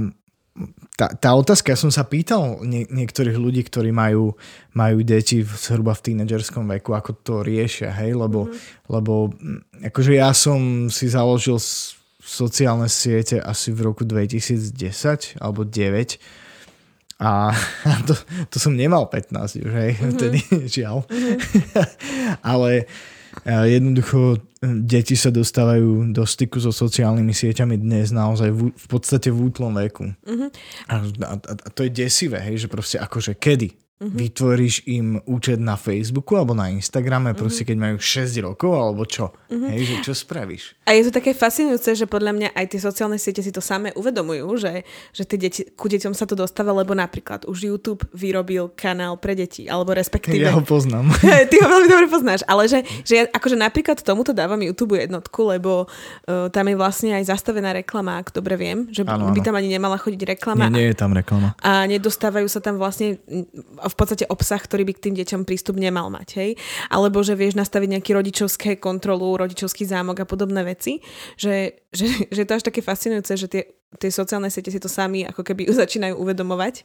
tá, 0.94 1.10
tá 1.18 1.34
otázka, 1.34 1.74
ja 1.74 1.80
som 1.80 1.90
sa 1.90 2.06
pýtal 2.06 2.62
nie, 2.62 2.86
niektorých 2.86 3.38
ľudí, 3.38 3.66
ktorí 3.66 3.90
majú, 3.90 4.38
majú 4.78 4.98
deti 5.02 5.42
v, 5.42 5.50
zhruba 5.50 5.98
v 5.98 6.14
tínedžerskom 6.14 6.70
veku, 6.78 6.94
ako 6.94 7.12
to 7.18 7.34
riešia, 7.42 7.90
hej, 7.98 8.14
lebo, 8.14 8.46
mm-hmm. 8.46 8.94
lebo 8.94 9.34
akože 9.90 10.14
ja 10.14 10.30
som 10.38 10.88
si 10.94 11.10
založil 11.10 11.58
sociálne 12.24 12.88
siete 12.88 13.42
asi 13.42 13.74
v 13.74 13.90
roku 13.90 14.06
2010 14.06 15.42
alebo 15.42 15.66
9 15.66 16.22
a 17.20 17.54
to, 18.08 18.14
to 18.54 18.58
som 18.62 18.78
nemal 18.78 19.10
15 19.10 19.66
už, 19.66 19.72
hej, 19.74 19.92
mm-hmm. 19.98 20.12
vtedy, 20.14 20.40
žiaľ. 20.70 21.10
Mm-hmm. 21.10 22.38
Ale 22.54 22.86
jednoducho 23.46 24.40
e, 24.40 24.40
deti 24.88 25.20
sa 25.20 25.28
dostávajú 25.28 26.16
do 26.16 26.24
styku 26.24 26.64
so 26.64 26.72
sociálnymi 26.72 27.36
sieťami 27.36 27.76
dnes 27.76 28.16
naozaj 28.16 28.50
v, 28.56 28.72
v 28.72 28.86
podstate 28.88 29.28
v 29.28 29.52
útlom 29.52 29.76
veku. 29.76 30.16
Mm-hmm. 30.24 30.50
A, 30.88 30.94
a, 31.04 31.36
a 31.52 31.68
to 31.76 31.84
je 31.84 31.92
desivé, 31.92 32.40
hej, 32.40 32.64
že 32.64 32.68
proste 32.72 32.98
akože 33.04 33.36
kedy? 33.36 33.83
Mm-hmm. 34.04 34.20
Vytvoríš 34.20 34.76
im 34.92 35.24
účet 35.24 35.64
na 35.64 35.80
Facebooku 35.80 36.36
alebo 36.36 36.52
na 36.52 36.68
Instagrame, 36.68 37.32
mm-hmm. 37.32 37.40
proste 37.40 37.64
keď 37.64 37.78
majú 37.80 37.98
6 38.04 38.44
rokov 38.44 38.72
alebo 38.76 39.08
čo? 39.08 39.32
Mm-hmm. 39.48 39.70
Hej, 39.72 39.82
že 39.88 39.96
čo 40.04 40.12
spravíš? 40.12 40.76
A 40.84 40.92
je 40.92 41.08
to 41.08 41.12
také 41.16 41.32
fascinujúce, 41.32 41.96
že 41.96 42.04
podľa 42.04 42.36
mňa 42.36 42.50
aj 42.52 42.66
tie 42.68 42.82
sociálne 42.84 43.16
siete 43.16 43.40
si 43.40 43.56
to 43.56 43.64
samé 43.64 43.96
uvedomujú, 43.96 44.60
že, 44.60 44.84
že 45.16 45.24
tie 45.24 45.40
deti, 45.40 45.62
ku 45.80 45.88
deťom 45.88 46.12
sa 46.12 46.28
to 46.28 46.36
dostáva, 46.36 46.76
lebo 46.76 46.92
napríklad 46.92 47.48
už 47.48 47.72
YouTube 47.72 48.04
vyrobil 48.12 48.76
kanál 48.76 49.16
pre 49.16 49.40
deti, 49.40 49.72
alebo 49.72 49.96
respektíve... 49.96 50.44
Ja 50.44 50.52
ho 50.52 50.66
poznám. 50.66 51.16
Ty 51.50 51.56
ho 51.64 51.68
veľmi 51.72 51.88
dobre 51.88 52.08
poznáš, 52.12 52.44
ale 52.44 52.68
že, 52.68 52.84
že 53.08 53.14
ja 53.16 53.24
akože 53.32 53.56
napríklad 53.56 54.04
tomuto 54.04 54.36
dávam 54.36 54.60
YouTube 54.60 55.00
jednotku, 55.00 55.48
lebo 55.48 55.88
uh, 55.88 56.52
tam 56.52 56.68
je 56.68 56.76
vlastne 56.76 57.16
aj 57.16 57.32
zastavená 57.32 57.72
reklama, 57.72 58.20
ak 58.20 58.36
dobre 58.36 58.60
viem, 58.60 58.92
že 58.92 59.08
ano, 59.08 59.32
by 59.32 59.40
tam 59.40 59.56
ani 59.56 59.72
nemala 59.72 59.96
chodiť 59.96 60.36
reklama. 60.36 60.68
Nie, 60.68 60.84
nie 60.84 60.88
je 60.92 60.98
tam 61.00 61.16
reklama. 61.16 61.56
A 61.64 61.88
nedostávajú 61.88 62.52
sa 62.52 62.60
tam 62.60 62.76
vlastne 62.76 63.24
v 63.94 63.98
podstate 63.98 64.26
obsah, 64.26 64.58
ktorý 64.58 64.90
by 64.90 64.94
k 64.98 65.04
tým 65.10 65.16
deťom 65.22 65.42
prístup 65.46 65.78
nemal 65.78 66.10
mať, 66.10 66.30
hej? 66.42 66.52
Alebo 66.90 67.22
že 67.22 67.38
vieš 67.38 67.54
nastaviť 67.54 68.00
nejaký 68.00 68.12
rodičovské 68.18 68.82
kontrolu, 68.82 69.38
rodičovský 69.38 69.86
zámok 69.86 70.26
a 70.26 70.30
podobné 70.30 70.66
veci, 70.66 71.06
že, 71.38 71.86
že, 71.94 72.10
že 72.34 72.40
je 72.42 72.48
to 72.50 72.58
až 72.58 72.66
také 72.66 72.82
fascinujúce, 72.82 73.38
že 73.38 73.48
tie, 73.48 73.62
tie 74.02 74.10
sociálne 74.10 74.50
siete 74.50 74.74
si 74.74 74.82
to 74.82 74.90
sami 74.90 75.26
ako 75.30 75.46
keby 75.46 75.70
začínajú 75.86 76.18
uvedomovať, 76.18 76.82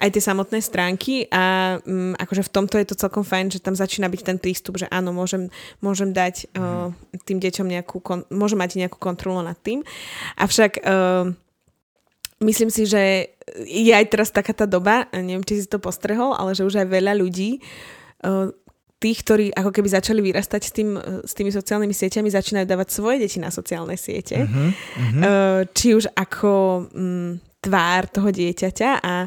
aj 0.00 0.10
tie 0.10 0.22
samotné 0.22 0.58
stránky 0.58 1.30
a 1.30 1.76
um, 1.84 2.16
akože 2.18 2.42
v 2.42 2.50
tomto 2.50 2.74
je 2.80 2.86
to 2.90 2.98
celkom 2.98 3.22
fajn, 3.22 3.54
že 3.54 3.62
tam 3.62 3.76
začína 3.76 4.10
byť 4.10 4.20
ten 4.26 4.38
prístup, 4.40 4.80
že 4.80 4.90
áno, 4.90 5.14
môžem, 5.14 5.52
môžem 5.78 6.10
dať 6.10 6.50
uh, 6.56 6.90
tým 7.28 7.38
deťom 7.38 7.66
nejakú, 7.68 8.02
kon- 8.02 8.26
môžem 8.32 8.58
mať 8.58 8.80
nejakú 8.80 8.98
kontrolu 8.98 9.44
nad 9.44 9.56
tým. 9.60 9.84
Avšak 10.40 10.82
uh, 10.82 11.30
myslím 12.40 12.70
si, 12.72 12.88
že 12.88 13.32
je 13.66 13.92
aj 13.92 14.06
teraz 14.10 14.28
taká 14.32 14.56
tá 14.56 14.64
doba, 14.64 15.06
neviem, 15.12 15.44
či 15.44 15.64
si 15.64 15.68
to 15.68 15.82
postrehol, 15.82 16.32
ale 16.36 16.56
že 16.56 16.64
už 16.64 16.80
aj 16.84 16.88
veľa 16.88 17.12
ľudí 17.18 17.60
uh, 18.24 18.48
tých, 19.00 19.24
ktorí 19.24 19.46
ako 19.56 19.70
keby 19.72 19.88
začali 19.88 20.20
vyrastať 20.20 20.60
s, 20.60 20.72
tým, 20.76 20.92
s 21.24 21.32
tými 21.32 21.48
sociálnymi 21.48 21.94
sieťami, 21.96 22.28
začínajú 22.28 22.68
dávať 22.68 22.88
svoje 22.92 23.24
deti 23.24 23.40
na 23.40 23.48
sociálne 23.48 23.96
siete. 23.96 24.44
Uh-huh, 24.44 24.76
uh-huh. 24.76 25.64
Či 25.72 25.96
už 25.96 26.12
ako 26.12 26.84
um, 26.92 27.40
tvár 27.64 28.12
toho 28.12 28.28
dieťaťa 28.28 28.90
a 29.00 29.24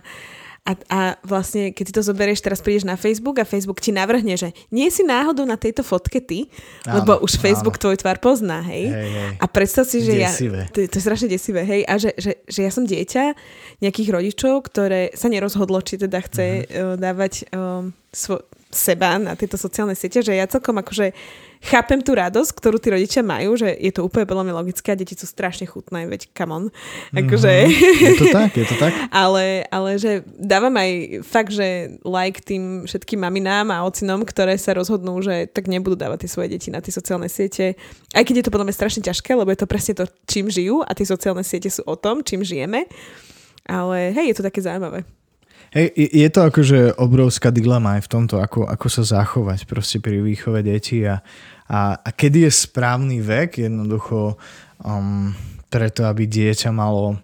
a, 0.64 0.72
a 0.88 1.00
vlastne, 1.28 1.76
keď 1.76 1.86
si 1.92 1.94
to 1.94 2.00
zoberieš, 2.00 2.40
teraz 2.40 2.64
prídeš 2.64 2.88
na 2.88 2.96
Facebook 2.96 3.36
a 3.36 3.44
Facebook 3.44 3.84
ti 3.84 3.92
navrhne, 3.92 4.40
že 4.40 4.56
nie 4.72 4.88
si 4.88 5.04
náhodou 5.04 5.44
na 5.44 5.60
tejto 5.60 5.84
fotke 5.84 6.24
ty, 6.24 6.48
áno, 6.88 7.04
lebo 7.04 7.20
už 7.20 7.36
Facebook 7.36 7.76
áno. 7.76 7.84
tvoj 7.84 8.00
tvár 8.00 8.24
pozná, 8.24 8.64
hej? 8.64 8.88
hej, 8.88 9.10
hej. 9.12 9.32
A 9.44 9.46
predstav 9.52 9.84
si, 9.84 10.00
že 10.00 10.16
desivé. 10.16 10.64
ja... 10.64 10.72
To, 10.72 10.80
to 10.88 10.96
je 10.96 11.04
strašne 11.04 11.28
desivé, 11.28 11.68
hej? 11.68 11.82
A 11.84 12.00
že, 12.00 12.16
že, 12.16 12.40
že 12.48 12.60
ja 12.64 12.72
som 12.72 12.88
dieťa 12.88 13.36
nejakých 13.84 14.10
rodičov, 14.16 14.64
ktoré 14.72 15.12
sa 15.12 15.28
nerozhodlo, 15.28 15.84
či 15.84 16.00
teda 16.00 16.24
chce 16.24 16.64
uh-huh. 16.64 16.64
uh, 16.64 16.96
dávať 16.96 17.44
um, 17.52 17.92
svo, 18.16 18.40
seba 18.76 19.16
na 19.22 19.38
tieto 19.38 19.56
sociálne 19.56 19.96
siete, 19.96 20.22
že 20.22 20.36
ja 20.36 20.50
celkom 20.50 20.78
akože 20.82 21.14
chápem 21.64 22.04
tú 22.04 22.12
radosť, 22.12 22.52
ktorú 22.60 22.76
tí 22.76 22.92
rodičia 22.92 23.24
majú, 23.24 23.56
že 23.56 23.72
je 23.72 23.92
to 23.96 24.04
úplne 24.04 24.28
veľmi 24.28 24.52
logické 24.52 24.92
a 24.92 25.00
deti 25.00 25.16
sú 25.16 25.24
strašne 25.24 25.64
chutné, 25.64 26.04
veď 26.12 26.28
come 26.36 26.52
on. 26.52 26.64
Akože... 27.16 27.48
Mm-hmm. 27.48 28.04
Je 28.04 28.14
to 28.20 28.26
tak, 28.36 28.52
je 28.52 28.66
to 28.68 28.76
tak. 28.76 28.92
ale, 29.24 29.64
ale 29.72 29.96
že 29.96 30.28
dávam 30.36 30.76
aj 30.76 31.24
fakt, 31.24 31.56
že 31.56 31.96
like 32.04 32.44
tým 32.44 32.84
všetkým 32.84 33.24
maminám 33.24 33.72
a 33.72 33.88
ocinom, 33.88 34.28
ktoré 34.28 34.60
sa 34.60 34.76
rozhodnú, 34.76 35.24
že 35.24 35.48
tak 35.48 35.72
nebudú 35.72 35.96
dávať 35.96 36.28
tie 36.28 36.34
svoje 36.36 36.52
deti 36.52 36.68
na 36.68 36.84
tie 36.84 36.92
sociálne 36.92 37.32
siete. 37.32 37.80
Aj 38.12 38.24
keď 38.28 38.44
je 38.44 38.46
to 38.50 38.54
podľa 38.54 38.68
mňa 38.68 38.76
strašne 38.76 39.02
ťažké, 39.08 39.32
lebo 39.32 39.48
je 39.56 39.60
to 39.64 39.72
presne 39.72 39.96
to, 39.96 40.06
čím 40.28 40.52
žijú 40.52 40.84
a 40.84 40.92
tie 40.92 41.08
sociálne 41.08 41.48
siete 41.48 41.72
sú 41.72 41.88
o 41.88 41.96
tom, 41.96 42.28
čím 42.28 42.44
žijeme. 42.44 42.92
Ale 43.64 44.12
hej, 44.12 44.36
je 44.36 44.36
to 44.36 44.48
také 44.52 44.60
zaujímavé. 44.60 45.08
Hej, 45.74 45.90
je 45.98 46.30
to 46.30 46.46
akože 46.46 47.02
obrovská 47.02 47.50
dilema 47.50 47.98
aj 47.98 48.06
v 48.06 48.12
tomto, 48.14 48.38
ako, 48.38 48.70
ako 48.70 48.88
sa 48.94 49.04
zachovať 49.18 49.66
proste 49.66 49.98
pri 49.98 50.22
výchove 50.22 50.62
detí 50.62 51.02
a, 51.02 51.18
a, 51.66 51.98
a 51.98 52.10
kedy 52.14 52.46
je 52.46 52.52
správny 52.54 53.26
vek 53.26 53.66
jednoducho 53.66 54.38
um, 54.86 55.34
preto, 55.74 56.06
aby 56.06 56.30
dieťa 56.30 56.70
malo, 56.70 57.18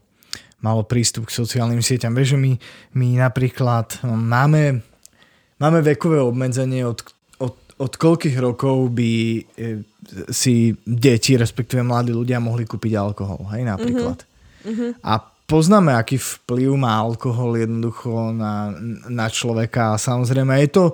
malo 0.65 0.82
prístup 0.82 1.29
k 1.29 1.38
sociálnym 1.38 1.86
sieťam. 1.86 2.18
Vieš, 2.18 2.34
že 2.34 2.39
my, 2.41 2.51
my 2.98 3.08
napríklad 3.22 4.01
um, 4.01 4.18
máme, 4.18 4.82
máme 5.62 5.86
vekové 5.86 6.18
obmedzenie 6.18 6.89
od, 6.89 7.06
od, 7.38 7.53
od 7.77 7.94
koľkých 8.01 8.34
rokov 8.41 8.89
by 8.89 9.13
e, 9.38 9.41
si 10.34 10.74
deti, 10.89 11.38
respektíve 11.38 11.86
mladí 11.86 12.18
ľudia 12.18 12.41
mohli 12.41 12.65
kúpiť 12.65 12.98
alkohol, 12.98 13.46
hej, 13.53 13.62
napríklad. 13.62 14.25
Mm-hmm. 14.65 15.06
A 15.06 15.38
poznáme, 15.50 15.98
aký 15.98 16.22
vplyv 16.22 16.77
má 16.77 16.94
alkohol 17.01 17.58
jednoducho 17.58 18.29
na, 18.29 18.70
na 19.10 19.25
človeka 19.25 19.98
a 19.98 20.01
samozrejme 20.01 20.53
je 20.63 20.70
to, 20.70 20.86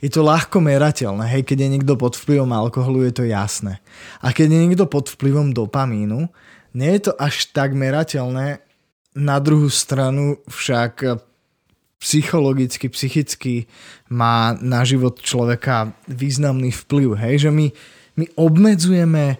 je 0.00 0.08
to 0.08 0.24
ľahko 0.24 0.64
merateľné. 0.64 1.28
Hej, 1.28 1.44
keď 1.44 1.68
je 1.68 1.72
niekto 1.76 1.94
pod 2.00 2.16
vplyvom 2.16 2.48
alkoholu, 2.48 3.04
je 3.04 3.12
to 3.12 3.24
jasné. 3.28 3.84
A 4.24 4.32
keď 4.32 4.56
je 4.56 4.64
niekto 4.64 4.88
pod 4.88 5.12
vplyvom 5.12 5.52
dopamínu, 5.52 6.32
nie 6.72 6.90
je 6.96 7.10
to 7.10 7.12
až 7.20 7.52
tak 7.52 7.76
merateľné. 7.76 8.64
Na 9.18 9.36
druhú 9.42 9.68
stranu 9.68 10.40
však 10.48 11.20
psychologicky, 11.98 12.86
psychicky 12.88 13.54
má 14.08 14.54
na 14.62 14.86
život 14.86 15.18
človeka 15.18 15.92
významný 16.06 16.70
vplyv. 16.70 17.18
Hej, 17.18 17.34
že 17.46 17.50
my, 17.50 17.66
my 18.16 18.26
obmedzujeme 18.38 19.36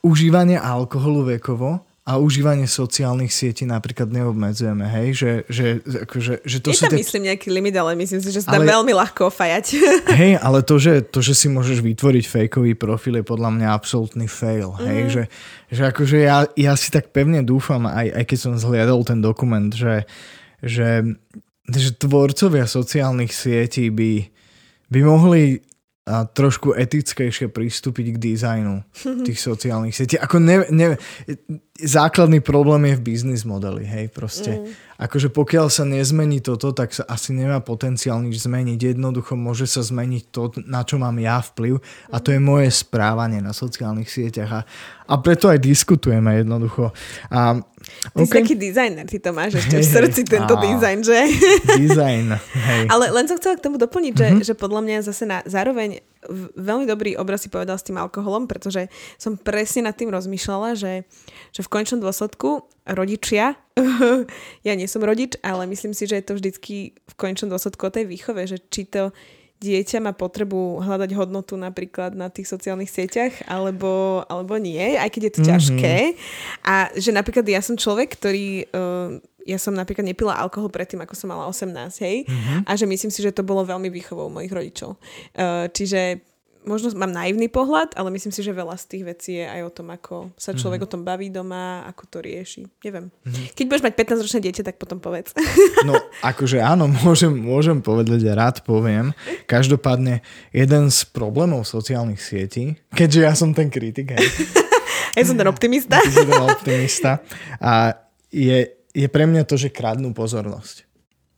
užívanie 0.00 0.56
alkoholu 0.56 1.36
vekovo, 1.36 1.84
a 2.06 2.22
užívanie 2.22 2.70
sociálnych 2.70 3.34
sietí 3.34 3.66
napríklad 3.66 4.06
neobmedzujeme, 4.14 4.86
hej? 4.86 5.08
Že, 5.18 5.30
že, 5.50 5.66
akože, 6.06 6.32
že 6.46 6.58
to 6.62 6.70
je 6.70 6.78
tam, 6.78 6.94
te... 6.94 7.02
myslím, 7.02 7.34
nejaký 7.34 7.50
limit, 7.50 7.74
ale 7.74 7.98
myslím 7.98 8.22
si, 8.22 8.30
že 8.30 8.46
sa 8.46 8.54
ale... 8.54 8.62
veľmi 8.62 8.94
ľahko 8.94 9.26
fajať. 9.26 9.66
Hej, 10.22 10.38
ale 10.38 10.62
to 10.62 10.78
že, 10.78 11.02
to, 11.02 11.18
že 11.18 11.34
si 11.34 11.50
môžeš 11.50 11.82
vytvoriť 11.82 12.24
fejkový 12.30 12.78
profil, 12.78 13.18
je 13.18 13.26
podľa 13.26 13.50
mňa 13.58 13.68
absolútny 13.74 14.30
fail, 14.30 14.78
mm. 14.78 14.86
hej? 14.86 15.00
Mhm. 15.02 15.10
Že, 15.10 15.22
že 15.66 15.82
akože 15.90 16.16
ja, 16.22 16.38
ja 16.54 16.72
si 16.78 16.94
tak 16.94 17.10
pevne 17.10 17.42
dúfam, 17.42 17.82
aj, 17.90 18.22
aj 18.22 18.24
keď 18.30 18.38
som 18.38 18.54
zhliadol 18.54 19.02
ten 19.02 19.18
dokument, 19.18 19.74
že, 19.74 20.06
že, 20.62 21.02
že 21.66 21.90
tvorcovia 21.98 22.70
sociálnych 22.70 23.34
sietí 23.34 23.90
by, 23.90 24.30
by 24.94 25.00
mohli 25.02 25.58
a 26.06 26.22
trošku 26.22 26.70
etickejšie 26.70 27.50
pristúpiť 27.50 28.14
k 28.14 28.22
dizajnu 28.30 28.86
tých 29.26 29.42
sociálnych 29.42 29.90
sietí. 29.90 30.14
Ako 30.14 30.38
ne, 30.38 30.62
ne, 30.70 30.94
základný 31.82 32.38
problém 32.38 32.94
je 32.94 32.94
v 32.94 33.04
biznis 33.10 33.42
modeli, 33.42 33.82
hej, 33.82 34.14
proste. 34.14 34.54
Mm. 34.54 34.70
Akože 35.02 35.34
pokiaľ 35.34 35.66
sa 35.66 35.82
nezmení 35.82 36.38
toto, 36.38 36.70
tak 36.70 36.94
sa 36.94 37.02
asi 37.10 37.34
nemá 37.34 37.58
potenciál 37.58 38.22
nič 38.22 38.46
zmeniť. 38.46 38.96
Jednoducho 38.96 39.34
môže 39.34 39.66
sa 39.66 39.82
zmeniť 39.82 40.22
to, 40.30 40.54
na 40.62 40.86
čo 40.86 40.96
mám 40.96 41.18
ja 41.18 41.42
vplyv 41.42 41.82
a 42.14 42.16
to 42.22 42.30
je 42.30 42.38
moje 42.38 42.70
správanie 42.70 43.42
na 43.42 43.50
sociálnych 43.50 44.06
sieťach 44.06 44.50
a, 44.50 44.60
a 45.10 45.14
preto 45.18 45.50
aj 45.50 45.58
diskutujeme 45.58 46.38
jednoducho. 46.38 46.94
A, 47.34 47.60
ty 47.86 48.22
okay. 48.22 48.26
si 48.26 48.32
taký 48.34 48.54
dizajner, 48.58 49.04
ty 49.06 49.18
to 49.22 49.30
máš 49.30 49.62
ešte 49.62 49.78
hey, 49.78 49.84
v 49.84 49.88
srdci 49.88 50.20
tento 50.26 50.54
dizajn, 50.58 50.98
že? 51.06 51.20
Dizajn, 51.78 52.24
hej. 52.38 52.82
Ale 52.92 53.14
len 53.14 53.24
som 53.30 53.38
chcela 53.38 53.56
k 53.56 53.64
tomu 53.64 53.78
doplniť, 53.78 54.12
že, 54.14 54.28
mm-hmm. 54.28 54.46
že 54.46 54.54
podľa 54.58 54.80
mňa 54.82 54.98
zase 55.06 55.24
na, 55.24 55.38
zároveň 55.46 56.02
veľmi 56.58 56.84
dobrý 56.90 57.14
obraz 57.14 57.46
si 57.46 57.48
povedal 57.52 57.78
s 57.78 57.86
tým 57.86 57.98
alkoholom, 57.98 58.50
pretože 58.50 58.90
som 59.16 59.38
presne 59.38 59.86
nad 59.86 59.94
tým 59.94 60.10
rozmýšľala, 60.10 60.74
že, 60.74 61.06
že 61.54 61.60
v 61.62 61.70
končnom 61.70 62.02
dôsledku 62.02 62.66
rodičia, 62.86 63.54
ja 64.66 64.72
nie 64.74 64.88
som 64.90 65.02
rodič, 65.02 65.38
ale 65.42 65.70
myslím 65.70 65.94
si, 65.94 66.10
že 66.10 66.18
je 66.18 66.26
to 66.26 66.34
vždycky 66.38 66.76
v 66.98 67.14
končnom 67.14 67.50
dôsledku 67.50 67.86
o 67.86 67.94
tej 67.94 68.10
výchove, 68.10 68.42
že 68.46 68.58
či 68.70 68.86
to 68.86 69.14
dieťa 69.60 70.04
má 70.04 70.12
potrebu 70.12 70.84
hľadať 70.84 71.10
hodnotu 71.16 71.56
napríklad 71.56 72.12
na 72.12 72.28
tých 72.28 72.48
sociálnych 72.48 72.92
sieťach, 72.92 73.32
alebo, 73.48 74.22
alebo 74.28 74.60
nie, 74.60 75.00
aj 75.00 75.08
keď 75.08 75.22
je 75.22 75.32
to 75.32 75.40
mm-hmm. 75.40 75.52
ťažké. 75.52 75.94
A 76.68 76.74
že 76.92 77.10
napríklad 77.12 77.46
ja 77.48 77.60
som 77.64 77.76
človek, 77.76 78.16
ktorý... 78.16 78.68
Uh, 78.72 79.22
ja 79.46 79.62
som 79.62 79.78
napríklad 79.78 80.02
nepila 80.02 80.34
alkohol 80.34 80.74
predtým, 80.74 81.06
ako 81.06 81.14
som 81.14 81.30
mala 81.30 81.46
18, 81.46 81.70
hej? 82.02 82.26
Mm-hmm. 82.26 82.58
A 82.66 82.70
že 82.74 82.82
myslím 82.82 83.14
si, 83.14 83.22
že 83.22 83.30
to 83.30 83.46
bolo 83.46 83.62
veľmi 83.62 83.86
výchovou 83.94 84.26
mojich 84.26 84.50
rodičov. 84.50 84.98
Uh, 85.38 85.70
čiže 85.70 86.18
možno 86.66 86.90
mám 86.98 87.14
naivný 87.14 87.46
pohľad, 87.46 87.94
ale 87.94 88.10
myslím 88.12 88.34
si, 88.34 88.42
že 88.42 88.50
veľa 88.50 88.74
z 88.76 88.84
tých 88.90 89.04
vecí 89.06 89.32
je 89.38 89.46
aj 89.46 89.60
o 89.64 89.70
tom, 89.70 89.88
ako 89.94 90.34
sa 90.34 90.52
človek 90.52 90.82
mm-hmm. 90.82 90.90
o 90.90 90.92
tom 90.98 91.02
baví 91.06 91.30
doma, 91.30 91.86
ako 91.86 92.02
to 92.10 92.18
rieši. 92.20 92.66
Neviem. 92.82 93.08
Mm-hmm. 93.08 93.46
Keď 93.54 93.64
budeš 93.64 93.84
mať 93.86 93.94
15-ročné 93.94 94.40
dieťa, 94.42 94.62
tak 94.66 94.76
potom 94.76 94.98
povedz. 94.98 95.32
No, 95.86 95.94
akože 96.26 96.58
áno, 96.58 96.90
môžem, 97.06 97.32
môžem 97.32 97.78
povedať, 97.78 98.26
rád 98.34 98.66
poviem. 98.66 99.14
Každopádne, 99.46 100.20
jeden 100.50 100.84
z 100.90 100.98
problémov 101.14 101.62
sociálnych 101.64 102.18
sietí, 102.18 102.74
keďže 102.92 103.20
ja 103.22 103.32
som 103.38 103.54
ten 103.54 103.70
kritik, 103.70 104.12
hej. 104.12 104.26
ja 105.16 105.22
som 105.22 105.38
ten 105.38 105.46
optimista. 105.46 106.02
Ja 106.02 106.10
som 106.10 106.26
ten 106.26 106.44
optimista. 106.44 107.22
A 107.62 107.94
je, 108.34 108.74
je 108.90 109.06
pre 109.06 109.24
mňa 109.24 109.46
to, 109.46 109.54
že 109.54 109.70
kradnú 109.70 110.10
pozornosť. 110.12 110.86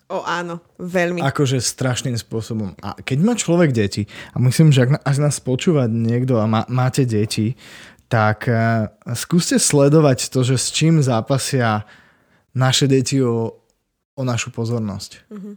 O 0.09 0.25
áno, 0.25 0.65
veľmi. 0.81 1.21
Akože 1.21 1.61
strašným 1.61 2.17
spôsobom. 2.17 2.73
A 2.81 2.97
keď 2.97 3.19
má 3.21 3.37
človek 3.37 3.77
deti, 3.77 4.09
a 4.33 4.41
myslím, 4.41 4.73
že 4.73 4.89
ak, 4.89 5.21
nás 5.21 5.37
počúva 5.37 5.85
niekto 5.85 6.41
a 6.41 6.49
má, 6.49 6.65
máte 6.73 7.05
deti, 7.05 7.61
tak 8.09 8.49
uh, 8.49 8.89
skúste 9.13 9.61
sledovať 9.61 10.33
to, 10.33 10.41
že 10.41 10.57
s 10.57 10.73
čím 10.73 11.05
zápasia 11.05 11.85
naše 12.57 12.89
deti 12.89 13.21
o, 13.21 13.53
o 14.17 14.23
našu 14.25 14.49
pozornosť. 14.49 15.29
Mm-hmm. 15.29 15.55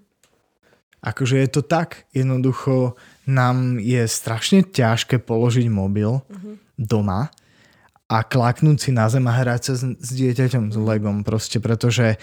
Akože 1.02 1.36
je 1.42 1.50
to 1.50 1.62
tak, 1.64 2.06
jednoducho 2.12 3.00
nám 3.24 3.80
je 3.80 4.04
strašne 4.04 4.68
ťažké 4.68 5.24
položiť 5.24 5.72
mobil 5.72 6.20
mm-hmm. 6.20 6.56
doma 6.76 7.32
a 8.12 8.18
klaknúť 8.28 8.78
si 8.84 8.92
na 8.92 9.08
zem 9.08 9.24
a 9.26 9.34
hrať 9.34 9.62
sa 9.64 9.74
s, 9.80 9.84
s 9.96 10.10
dieťaťom, 10.12 10.76
s 10.76 10.78
legom 10.78 11.24
proste, 11.24 11.64
pretože 11.64 12.20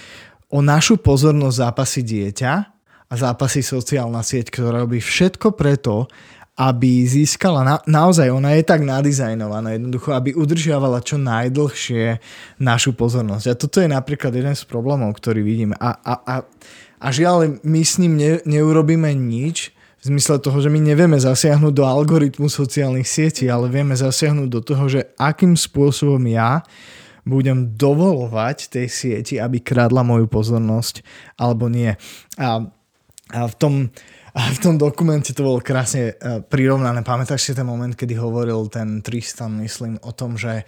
o 0.49 0.59
našu 0.65 0.97
pozornosť 0.97 1.57
zápasí 1.61 2.01
dieťa 2.05 2.53
a 3.09 3.15
zápasí 3.17 3.61
sociálna 3.65 4.21
sieť, 4.25 4.53
ktorá 4.53 4.85
robí 4.85 5.01
všetko 5.01 5.57
preto, 5.57 6.09
aby 6.59 7.07
získala, 7.07 7.63
na, 7.63 7.77
naozaj 7.87 8.35
ona 8.35 8.59
je 8.59 8.67
tak 8.67 8.83
nadizajnovaná, 8.83 9.79
jednoducho, 9.79 10.11
aby 10.11 10.35
udržiavala 10.35 10.99
čo 11.07 11.15
najdlhšie 11.15 12.19
našu 12.59 12.99
pozornosť. 12.99 13.45
A 13.47 13.55
toto 13.55 13.79
je 13.79 13.87
napríklad 13.87 14.35
jeden 14.35 14.59
z 14.59 14.67
problémov, 14.67 15.15
ktorý 15.15 15.39
vidím. 15.47 15.71
A, 15.79 15.95
a, 16.03 16.15
a, 16.19 16.35
a 16.99 17.09
žiaľ, 17.15 17.63
my 17.63 17.81
s 17.87 18.03
ním 18.03 18.19
ne, 18.19 18.43
neurobíme 18.43 19.15
nič, 19.15 19.71
v 19.99 20.15
zmysle 20.15 20.39
toho, 20.39 20.63
že 20.63 20.71
my 20.71 20.79
nevieme 20.79 21.19
zasiahnuť 21.19 21.75
do 21.75 21.83
algoritmu 21.83 22.47
sociálnych 22.47 23.07
sietí, 23.07 23.51
ale 23.51 23.67
vieme 23.67 23.99
zasiahnuť 23.99 24.47
do 24.47 24.61
toho, 24.63 24.87
že 24.87 25.11
akým 25.19 25.59
spôsobom 25.59 26.23
ja 26.31 26.63
budem 27.29 27.77
dovolovať 27.77 28.73
tej 28.73 28.87
sieti, 28.89 29.35
aby 29.37 29.61
krádla 29.61 30.01
moju 30.01 30.27
pozornosť, 30.27 31.05
alebo 31.37 31.69
nie. 31.69 31.93
A, 32.41 32.65
a 33.37 33.41
v 33.45 33.55
tom 33.61 33.75
a 34.39 34.55
v 34.55 34.61
tom 34.63 34.79
dokumente 34.79 35.35
to 35.35 35.43
bolo 35.43 35.59
krásne 35.59 36.15
uh, 36.15 36.39
prirovnané. 36.39 37.03
Pamätáš 37.03 37.51
si 37.51 37.53
ten 37.59 37.67
moment, 37.67 37.91
kedy 37.91 38.15
hovoril 38.15 38.71
ten 38.71 39.03
Tristan, 39.03 39.59
myslím, 39.59 39.99
o 39.99 40.15
tom, 40.15 40.39
že 40.39 40.63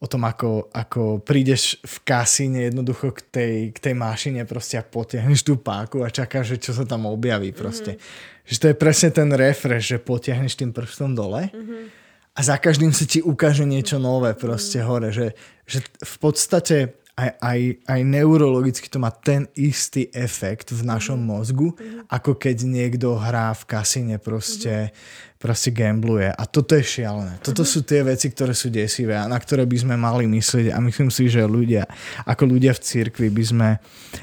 o 0.00 0.06
tom, 0.08 0.24
ako, 0.24 0.72
ako 0.72 1.20
prídeš 1.20 1.76
v 1.84 1.96
kasíne 2.08 2.72
jednoducho 2.72 3.12
k 3.12 3.20
tej, 3.28 3.54
k 3.70 3.78
tej 3.78 3.94
mašine 3.94 4.48
proste 4.48 4.80
a 4.80 4.86
potiahneš 4.86 5.44
tú 5.44 5.60
páku 5.60 6.02
a 6.02 6.10
čakáš, 6.10 6.56
že 6.56 6.70
čo 6.70 6.72
sa 6.72 6.88
tam 6.88 7.04
objaví 7.06 7.52
proste. 7.52 8.00
Mm-hmm. 8.00 8.48
Že 8.48 8.56
to 8.58 8.66
je 8.66 8.76
presne 8.80 9.10
ten 9.12 9.28
refresh, 9.30 9.92
že 9.92 9.98
potiahneš 10.02 10.58
tým 10.58 10.72
prstom 10.72 11.12
dole 11.12 11.52
mm-hmm 11.52 12.01
a 12.32 12.40
za 12.40 12.56
každým 12.56 12.96
sa 12.96 13.04
ti 13.04 13.20
ukáže 13.20 13.68
niečo 13.68 14.00
nové 14.00 14.32
proste 14.32 14.80
mm. 14.80 14.86
hore, 14.88 15.08
že, 15.12 15.36
že 15.68 15.84
v 16.00 16.16
podstate 16.16 16.96
aj, 17.12 17.28
aj, 17.44 17.58
aj 17.92 18.00
neurologicky 18.08 18.88
to 18.88 18.96
má 18.96 19.12
ten 19.12 19.44
istý 19.52 20.08
efekt 20.16 20.72
v 20.72 20.80
našom 20.80 21.20
mm. 21.20 21.28
mozgu, 21.28 21.68
mm. 21.76 22.08
ako 22.08 22.40
keď 22.40 22.64
niekto 22.64 23.20
hrá 23.20 23.52
v 23.52 23.68
kasíne 23.68 24.16
proste, 24.16 24.96
proste 25.36 25.76
gambluje. 25.76 26.32
A 26.32 26.42
toto 26.48 26.72
je 26.72 26.80
šialené. 26.80 27.36
Toto 27.44 27.68
sú 27.68 27.84
tie 27.84 28.00
veci, 28.00 28.32
ktoré 28.32 28.56
sú 28.56 28.72
desivé 28.72 29.12
a 29.12 29.28
na 29.28 29.36
ktoré 29.36 29.68
by 29.68 29.76
sme 29.76 29.94
mali 30.00 30.24
myslieť 30.24 30.72
a 30.72 30.80
myslím 30.80 31.12
si, 31.12 31.28
že 31.28 31.44
ľudia, 31.44 31.84
ako 32.24 32.48
ľudia 32.48 32.72
v 32.72 32.80
cirkvi 32.80 33.28
by 33.28 33.44
sme 33.44 33.68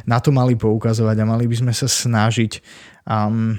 na 0.09 0.17
to 0.17 0.33
mali 0.33 0.57
poukazovať 0.57 1.17
a 1.21 1.29
mali 1.29 1.45
by 1.45 1.61
sme 1.61 1.73
sa 1.77 1.85
snažiť 1.85 2.57
um, 3.05 3.53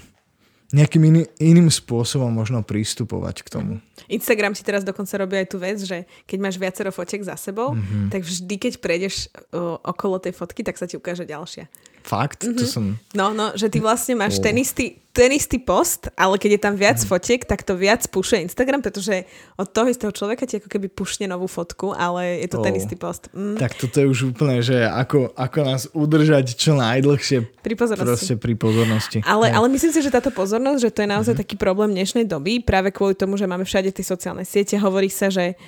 nejakým 0.70 1.02
iný, 1.02 1.22
iným 1.42 1.66
spôsobom 1.66 2.30
možno 2.30 2.62
prístupovať 2.62 3.42
k 3.42 3.48
tomu. 3.50 3.72
Instagram 4.10 4.54
si 4.54 4.66
teraz 4.66 4.82
dokonca 4.82 5.14
robí 5.18 5.38
aj 5.38 5.46
tú 5.50 5.58
vec, 5.58 5.78
že 5.82 6.06
keď 6.26 6.38
máš 6.42 6.56
viacero 6.58 6.90
fotiek 6.90 7.22
za 7.22 7.38
sebou, 7.38 7.74
mm-hmm. 7.74 8.10
tak 8.10 8.26
vždy, 8.26 8.54
keď 8.58 8.72
prejdeš 8.82 9.30
uh, 9.54 9.78
okolo 9.86 10.18
tej 10.18 10.34
fotky, 10.34 10.66
tak 10.66 10.78
sa 10.78 10.90
ti 10.90 10.98
ukáže 10.98 11.26
ďalšia. 11.26 11.70
Fakt? 12.02 12.42
Mm-hmm. 12.42 12.58
To 12.58 12.64
som... 12.64 12.84
No, 13.12 13.32
no, 13.36 13.52
že 13.54 13.68
ty 13.68 13.78
vlastne 13.78 14.16
máš 14.16 14.40
oh. 14.40 14.44
ten 14.44 14.56
istý, 14.56 14.98
ten 15.12 15.30
istý 15.34 15.60
post, 15.60 16.08
ale 16.16 16.38
keď 16.40 16.50
je 16.56 16.60
tam 16.60 16.74
viac 16.78 16.98
mm. 17.02 17.06
fotiek, 17.06 17.42
tak 17.44 17.66
to 17.66 17.76
viac 17.76 18.02
pušuje 18.08 18.46
Instagram, 18.46 18.80
pretože 18.80 19.26
od 19.60 19.68
toho 19.68 19.90
istého 19.90 20.14
človeka 20.14 20.48
ti 20.48 20.62
ako 20.62 20.68
keby 20.70 20.88
pušne 20.88 21.28
novú 21.28 21.50
fotku, 21.50 21.92
ale 21.92 22.40
je 22.40 22.48
to 22.48 22.58
oh. 22.58 22.64
ten 22.64 22.74
istý 22.78 22.96
post. 22.96 23.28
Mm. 23.34 23.58
Tak 23.60 23.76
toto 23.76 23.96
je 24.00 24.06
už 24.08 24.32
úplne, 24.32 24.64
že 24.64 24.86
ako, 24.86 25.36
ako 25.36 25.58
nás 25.66 25.82
udržať 25.92 26.56
čo 26.56 26.72
najdlhšie 26.78 27.60
pri 27.60 27.74
pozornosti. 27.76 28.10
Proste 28.10 28.34
pri 28.40 28.54
pozornosti. 28.56 29.18
Ale, 29.26 29.52
ale 29.52 29.66
myslím 29.68 29.92
si, 29.92 30.00
že 30.00 30.14
táto 30.14 30.32
pozornosť, 30.32 30.80
že 30.80 30.90
to 30.90 31.00
je 31.04 31.08
naozaj 31.10 31.34
mm-hmm. 31.36 31.42
taký 31.46 31.56
problém 31.60 31.90
dnešnej 31.92 32.24
doby, 32.24 32.64
práve 32.64 32.94
kvôli 32.94 33.12
tomu, 33.12 33.36
že 33.36 33.44
máme 33.44 33.68
všade 33.68 33.92
tie 33.92 34.06
sociálne 34.06 34.46
siete. 34.46 34.78
Hovorí 34.80 35.12
sa, 35.12 35.28
že 35.28 35.58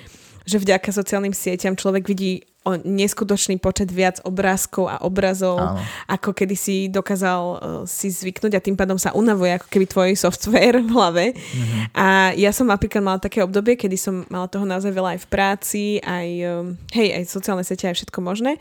že 0.43 0.59
vďaka 0.59 0.91
sociálnym 0.91 1.31
sieťam 1.31 1.79
človek 1.79 2.03
vidí 2.03 2.43
o 2.63 2.79
neskutočný 2.79 3.59
počet 3.59 3.91
viac 3.91 4.23
obrázkov 4.23 4.87
a 4.87 4.95
obrazov, 5.03 5.59
Áno. 5.59 5.83
ako 6.07 6.31
kedy 6.31 6.55
si 6.55 6.75
dokázal 6.87 7.41
uh, 7.43 7.59
si 7.83 8.07
zvyknúť 8.07 8.55
a 8.55 8.63
tým 8.63 8.79
pádom 8.79 8.95
sa 8.95 9.11
unavuje 9.11 9.59
ako 9.59 9.67
keby 9.67 9.85
tvoj 9.85 10.09
software 10.15 10.79
v 10.79 10.89
hlave. 10.95 11.25
Mm-hmm. 11.35 11.81
A 11.91 12.31
ja 12.39 12.55
som 12.55 12.71
napríklad 12.71 13.03
mala 13.03 13.19
také 13.19 13.43
obdobie, 13.43 13.75
kedy 13.75 13.99
som 13.99 14.23
mala 14.31 14.47
toho 14.47 14.63
naozaj 14.63 14.95
veľa 14.95 15.19
aj 15.19 15.19
v 15.21 15.27
práci, 15.27 15.83
aj, 15.99 16.27
um, 16.47 16.79
hej, 16.95 17.19
aj 17.19 17.23
sociálne 17.27 17.67
siete, 17.67 17.83
aj 17.91 17.99
všetko 17.99 18.19
možné. 18.23 18.55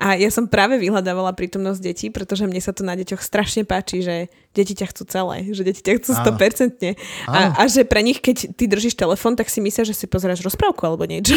A 0.00 0.16
ja 0.16 0.32
som 0.32 0.48
práve 0.48 0.80
vyhľadávala 0.80 1.36
prítomnosť 1.36 1.80
detí, 1.84 2.06
pretože 2.08 2.48
mne 2.48 2.60
sa 2.64 2.72
to 2.72 2.88
na 2.88 2.96
deťoch 2.96 3.20
strašne 3.20 3.68
páči, 3.68 4.00
že 4.00 4.32
deti 4.52 4.76
ťa 4.76 4.92
chcú 4.92 5.02
celé, 5.08 5.48
že 5.52 5.64
deti 5.64 5.80
ťa 5.80 6.00
chcú 6.00 6.12
100%. 6.12 6.92
A, 7.28 7.56
a 7.56 7.62
že 7.68 7.88
pre 7.88 8.04
nich, 8.04 8.20
keď 8.20 8.52
ty 8.52 8.68
držíš 8.68 9.00
telefón, 9.00 9.32
tak 9.32 9.48
si 9.48 9.64
myslia, 9.64 9.88
že 9.88 9.96
si 9.96 10.04
pozeráš 10.04 10.44
rozprávku 10.44 10.84
alebo 10.84 11.08
niečo. 11.08 11.32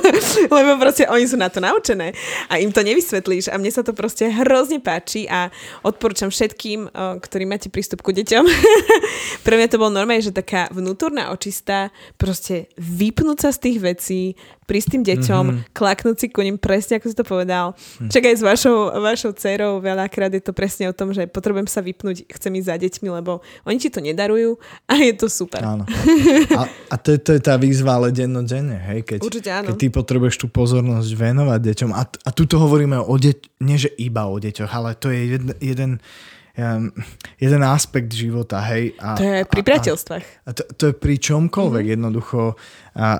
Lebo 0.56 0.80
proste 0.80 1.04
oni 1.04 1.28
sú 1.28 1.36
na 1.36 1.52
to 1.54 1.62
naučené 1.62 2.10
a 2.50 2.58
im 2.58 2.74
to 2.74 2.82
nevysvetlíš. 2.82 3.54
A 3.54 3.58
mne 3.62 3.70
sa 3.70 3.86
to 3.86 3.94
proste 3.94 4.26
hrozne 4.26 4.82
páči 4.82 5.30
a 5.30 5.54
odporúčam 5.86 6.34
všetkým, 6.34 6.90
ktorí 7.22 7.44
máte 7.46 7.70
prístup 7.70 8.02
ku 8.02 8.10
deťom. 8.10 8.44
pre 9.46 9.54
mňa 9.54 9.70
to 9.70 9.78
bol 9.78 9.94
normálne, 9.94 10.26
že 10.26 10.34
taká 10.34 10.66
vnútorná 10.74 11.30
očista, 11.30 11.94
proste 12.18 12.66
vypnúť 12.74 13.38
sa 13.46 13.50
z 13.54 13.58
tých 13.70 13.78
vecí, 13.78 14.22
prísť 14.64 14.96
tým 14.96 15.04
deťom, 15.04 15.44
mm-hmm. 15.44 15.64
klaknúť 15.76 16.16
si 16.16 16.26
ku 16.32 16.40
nim 16.40 16.56
presne, 16.56 16.96
ako 16.96 17.06
si 17.12 17.16
to 17.16 17.24
povedal. 17.24 17.76
Mm. 18.00 18.08
Čakaj, 18.08 18.34
s 18.40 18.42
vašou, 18.42 18.76
vašou 18.96 19.36
dcerou 19.36 19.78
veľakrát 19.84 20.32
je 20.32 20.40
to 20.40 20.56
presne 20.56 20.88
o 20.88 20.96
tom, 20.96 21.12
že 21.12 21.28
potrebujem 21.28 21.68
sa 21.68 21.84
vypnúť, 21.84 22.24
chcem 22.32 22.52
ísť 22.56 22.68
za 22.72 22.76
deťmi, 22.80 23.08
lebo 23.12 23.44
oni 23.68 23.76
ti 23.76 23.92
to 23.92 24.00
nedarujú 24.00 24.56
a 24.88 24.92
je 24.96 25.12
to 25.14 25.28
super. 25.28 25.60
Áno. 25.60 25.84
A, 26.54 26.70
a 26.90 26.96
to, 26.96 27.16
je, 27.16 27.18
to 27.18 27.30
je 27.34 27.40
tá 27.42 27.58
výzva 27.58 27.98
ale 27.98 28.14
dennodenne, 28.14 28.78
hej? 28.78 29.02
Keď, 29.02 29.18
Určite 29.26 29.50
áno. 29.50 29.66
keď 29.70 29.74
ty 29.74 29.86
potrebuješ 29.90 30.36
tú 30.38 30.46
pozornosť 30.46 31.10
venovať 31.10 31.43
deťom. 31.48 31.90
A, 31.92 32.02
a 32.08 32.30
tuto 32.32 32.56
hovoríme 32.60 32.96
o 33.00 33.14
deť, 33.14 33.60
nie 33.64 33.76
že 33.76 33.90
iba 34.00 34.26
o 34.26 34.40
deťoch, 34.40 34.70
ale 34.72 34.96
to 34.96 35.12
je 35.12 35.20
jeden, 35.36 35.52
jeden 35.60 35.90
jeden 37.42 37.62
aspekt 37.66 38.14
života, 38.14 38.62
hej. 38.70 38.94
A, 39.02 39.18
to 39.18 39.26
je 39.26 39.42
pri 39.42 39.62
priateľstvách. 39.66 40.24
A, 40.46 40.46
a 40.46 40.50
to, 40.54 40.62
to 40.78 40.82
je 40.90 40.94
pri 40.94 41.18
čomkoľvek 41.18 41.82
mm-hmm. 41.82 41.94
jednoducho. 41.98 42.54
A, 42.94 43.18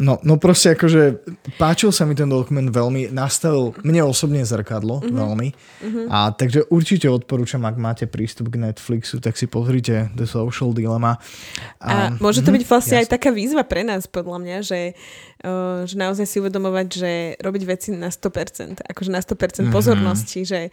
no, 0.00 0.16
no 0.24 0.40
proste 0.40 0.72
akože 0.72 1.20
páčil 1.60 1.92
sa 1.92 2.08
mi 2.08 2.16
ten 2.16 2.24
dokument 2.24 2.64
veľmi, 2.64 3.12
nastavil 3.12 3.76
mne 3.84 4.08
osobne 4.08 4.40
zrkadlo 4.48 5.04
mm-hmm. 5.04 5.12
veľmi. 5.12 5.48
Mm-hmm. 5.52 6.06
A 6.08 6.32
takže 6.32 6.64
určite 6.72 7.04
odporúčam, 7.12 7.60
ak 7.68 7.76
máte 7.76 8.08
prístup 8.08 8.48
k 8.48 8.56
Netflixu, 8.56 9.20
tak 9.20 9.36
si 9.36 9.44
pozrite 9.44 10.08
The 10.16 10.24
Social 10.24 10.72
Dilemma. 10.72 11.20
A, 11.84 12.16
a 12.16 12.16
môže 12.16 12.40
to 12.40 12.48
mm-hmm, 12.48 12.64
byť 12.64 12.64
vlastne 12.64 12.96
jasne. 12.96 13.04
aj 13.04 13.12
taká 13.12 13.28
výzva 13.28 13.68
pre 13.68 13.84
nás, 13.84 14.08
podľa 14.08 14.40
mňa, 14.40 14.56
že, 14.64 14.96
uh, 15.44 15.84
že 15.84 16.00
naozaj 16.00 16.24
si 16.24 16.40
uvedomovať, 16.40 16.86
že 16.96 17.12
robiť 17.44 17.62
veci 17.68 17.88
na 17.92 18.08
100%, 18.08 18.88
akože 18.88 19.10
na 19.12 19.20
100% 19.20 19.36
mm-hmm. 19.36 19.68
pozornosti, 19.68 20.48
že 20.48 20.72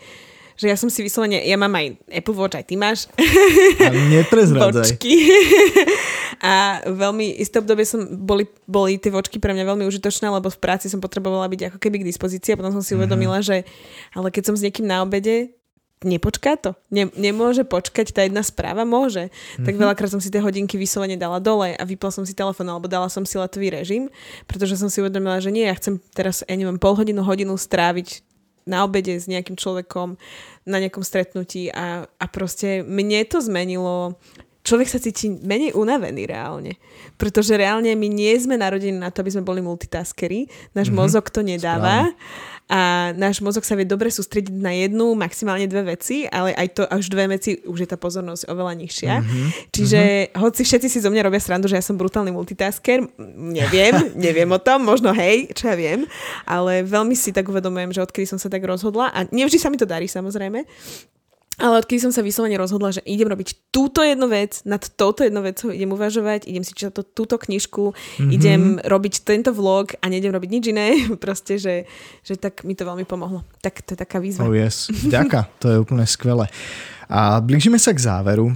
že 0.61 0.69
ja 0.69 0.77
som 0.77 0.93
si 0.93 1.01
vyslovene, 1.01 1.41
ja 1.41 1.57
mám 1.57 1.73
aj 1.73 1.97
Apple 2.05 2.37
Watch, 2.37 2.53
aj 2.53 2.65
ty 2.69 2.77
máš. 2.77 3.09
A 3.81 3.89
neprezradzaj. 3.89 4.93
Vočky. 4.93 5.25
a 6.53 6.85
veľmi, 6.85 7.41
isté 7.41 7.57
obdobie 7.57 7.81
som, 7.81 8.05
boli, 8.05 8.45
boli 8.69 9.01
tie 9.01 9.09
vočky 9.09 9.41
pre 9.41 9.57
mňa 9.57 9.65
veľmi 9.65 9.89
užitočné, 9.89 10.29
lebo 10.29 10.53
v 10.53 10.61
práci 10.61 10.85
som 10.85 11.01
potrebovala 11.01 11.49
byť 11.49 11.73
ako 11.73 11.77
keby 11.81 12.05
k 12.05 12.09
dispozícii 12.13 12.53
a 12.53 12.59
potom 12.61 12.77
som 12.77 12.85
si 12.85 12.93
uvedomila, 12.93 13.41
mm-hmm. 13.41 13.65
že 13.65 14.13
ale 14.13 14.29
keď 14.29 14.53
som 14.53 14.55
s 14.57 14.61
niekým 14.61 14.85
na 14.85 15.01
obede, 15.01 15.49
nepočká 16.05 16.57
to. 16.61 16.77
Ne, 16.93 17.09
nemôže 17.17 17.65
počkať 17.65 18.13
tá 18.13 18.21
jedna 18.21 18.45
správa? 18.45 18.85
Môže. 18.85 19.29
Mm-hmm. 19.33 19.65
Tak 19.65 19.73
veľakrát 19.81 20.13
som 20.13 20.21
si 20.21 20.29
tie 20.29 20.41
hodinky 20.41 20.77
vyslovene 20.77 21.17
dala 21.17 21.41
dole 21.41 21.73
a 21.73 21.83
vypla 21.85 22.13
som 22.13 22.21
si 22.21 22.37
telefón 22.37 22.69
alebo 22.69 22.85
dala 22.85 23.09
som 23.09 23.25
si 23.25 23.37
letový 23.37 23.73
režim, 23.73 24.13
pretože 24.45 24.77
som 24.77 24.93
si 24.93 25.01
uvedomila, 25.01 25.41
že 25.41 25.49
nie, 25.49 25.65
ja 25.65 25.73
chcem 25.73 25.97
teraz, 26.13 26.45
ja 26.45 26.53
neviem, 26.53 26.77
pol 26.77 26.93
hodinu, 26.93 27.25
hodinu 27.25 27.57
stráviť 27.57 28.30
na 28.65 28.85
obede 28.85 29.17
s 29.17 29.25
nejakým 29.25 29.57
človekom 29.57 30.15
na 30.69 30.77
nejakom 30.77 31.01
stretnutí 31.01 31.73
a, 31.73 32.05
a 32.05 32.25
proste 32.29 32.85
mne 32.85 33.25
to 33.25 33.41
zmenilo 33.41 34.15
človek 34.61 34.87
sa 34.87 35.01
cíti 35.01 35.25
menej 35.29 35.73
unavený 35.73 36.29
reálne. 36.29 36.77
Pretože 37.17 37.57
reálne 37.57 37.93
my 37.97 38.07
nie 38.07 38.33
sme 38.37 38.61
narodení 38.61 38.93
na 38.93 39.09
to, 39.09 39.25
aby 39.25 39.33
sme 39.33 39.45
boli 39.45 39.59
multitaskery. 39.61 40.45
Náš 40.77 40.89
mm-hmm. 40.89 41.01
mozog 41.01 41.25
to 41.33 41.41
nedáva. 41.41 42.13
Správne. 42.13 42.60
A 42.71 43.11
náš 43.19 43.43
mozog 43.43 43.67
sa 43.67 43.75
vie 43.75 43.83
dobre 43.83 44.07
sústrediť 44.07 44.55
na 44.55 44.71
jednu, 44.71 45.11
maximálne 45.11 45.67
dve 45.67 45.91
veci, 45.91 46.23
ale 46.23 46.55
aj 46.55 46.67
to 46.71 46.83
až 46.87 47.11
dve 47.11 47.35
veci, 47.35 47.59
už 47.67 47.83
je 47.83 47.89
tá 47.91 47.99
pozornosť 47.99 48.47
oveľa 48.47 48.79
nižšia. 48.79 49.13
Mm-hmm. 49.19 49.47
Čiže 49.75 50.01
mm-hmm. 50.01 50.39
hoci 50.39 50.61
všetci 50.63 50.87
si 50.87 51.03
zo 51.03 51.11
mňa 51.11 51.27
robia 51.27 51.43
srandu, 51.43 51.67
že 51.67 51.75
ja 51.75 51.83
som 51.83 51.99
brutálny 51.99 52.31
multitasker, 52.31 53.11
neviem, 53.35 53.95
neviem 54.25 54.47
o 54.47 54.59
tom, 54.63 54.87
možno 54.87 55.11
hej, 55.11 55.51
čo 55.51 55.67
ja 55.67 55.75
viem, 55.75 56.07
ale 56.47 56.87
veľmi 56.87 57.11
si 57.11 57.35
tak 57.35 57.51
uvedomujem, 57.51 57.91
že 57.91 58.07
odkedy 58.07 58.23
som 58.23 58.39
sa 58.39 58.47
tak 58.47 58.63
rozhodla 58.63 59.11
a 59.11 59.27
nevždy 59.27 59.59
sa 59.59 59.67
mi 59.67 59.75
to 59.75 59.83
darí 59.83 60.07
samozrejme, 60.07 60.63
ale 61.59 61.83
odkedy 61.83 61.99
som 61.99 62.13
sa 62.15 62.23
vyslovene 62.23 62.55
rozhodla, 62.55 62.95
že 62.95 63.03
idem 63.03 63.27
robiť 63.27 63.73
túto 63.75 63.99
jednu 64.01 64.31
vec, 64.31 64.63
nad 64.63 64.79
touto 64.81 65.27
jednou 65.27 65.43
vecou 65.43 65.69
idem 65.69 65.91
uvažovať, 65.91 66.47
idem 66.47 66.63
si 66.63 66.71
čítať 66.71 66.93
to, 66.95 67.03
túto 67.03 67.35
knižku, 67.35 67.91
mm-hmm. 67.91 68.31
idem 68.31 68.61
robiť 68.79 69.27
tento 69.27 69.51
vlog 69.51 69.93
a 69.99 70.05
nejdem 70.07 70.31
robiť 70.31 70.49
nič 70.49 70.63
iné, 70.71 70.87
proste, 71.23 71.59
že, 71.59 71.85
že 72.23 72.39
tak 72.39 72.63
mi 72.63 72.73
to 72.73 72.87
veľmi 72.87 73.03
pomohlo. 73.03 73.43
Tak 73.59 73.83
to 73.83 73.93
je 73.93 73.99
taká 73.99 74.23
výzva. 74.23 74.47
Oh 74.47 74.55
yes, 74.55 74.87
ďaká, 74.89 75.51
to 75.61 75.67
je 75.69 75.77
úplne 75.81 76.07
skvelé. 76.07 76.47
A 77.11 77.43
blížime 77.43 77.75
sa 77.75 77.91
k 77.91 77.99
záveru 77.99 78.55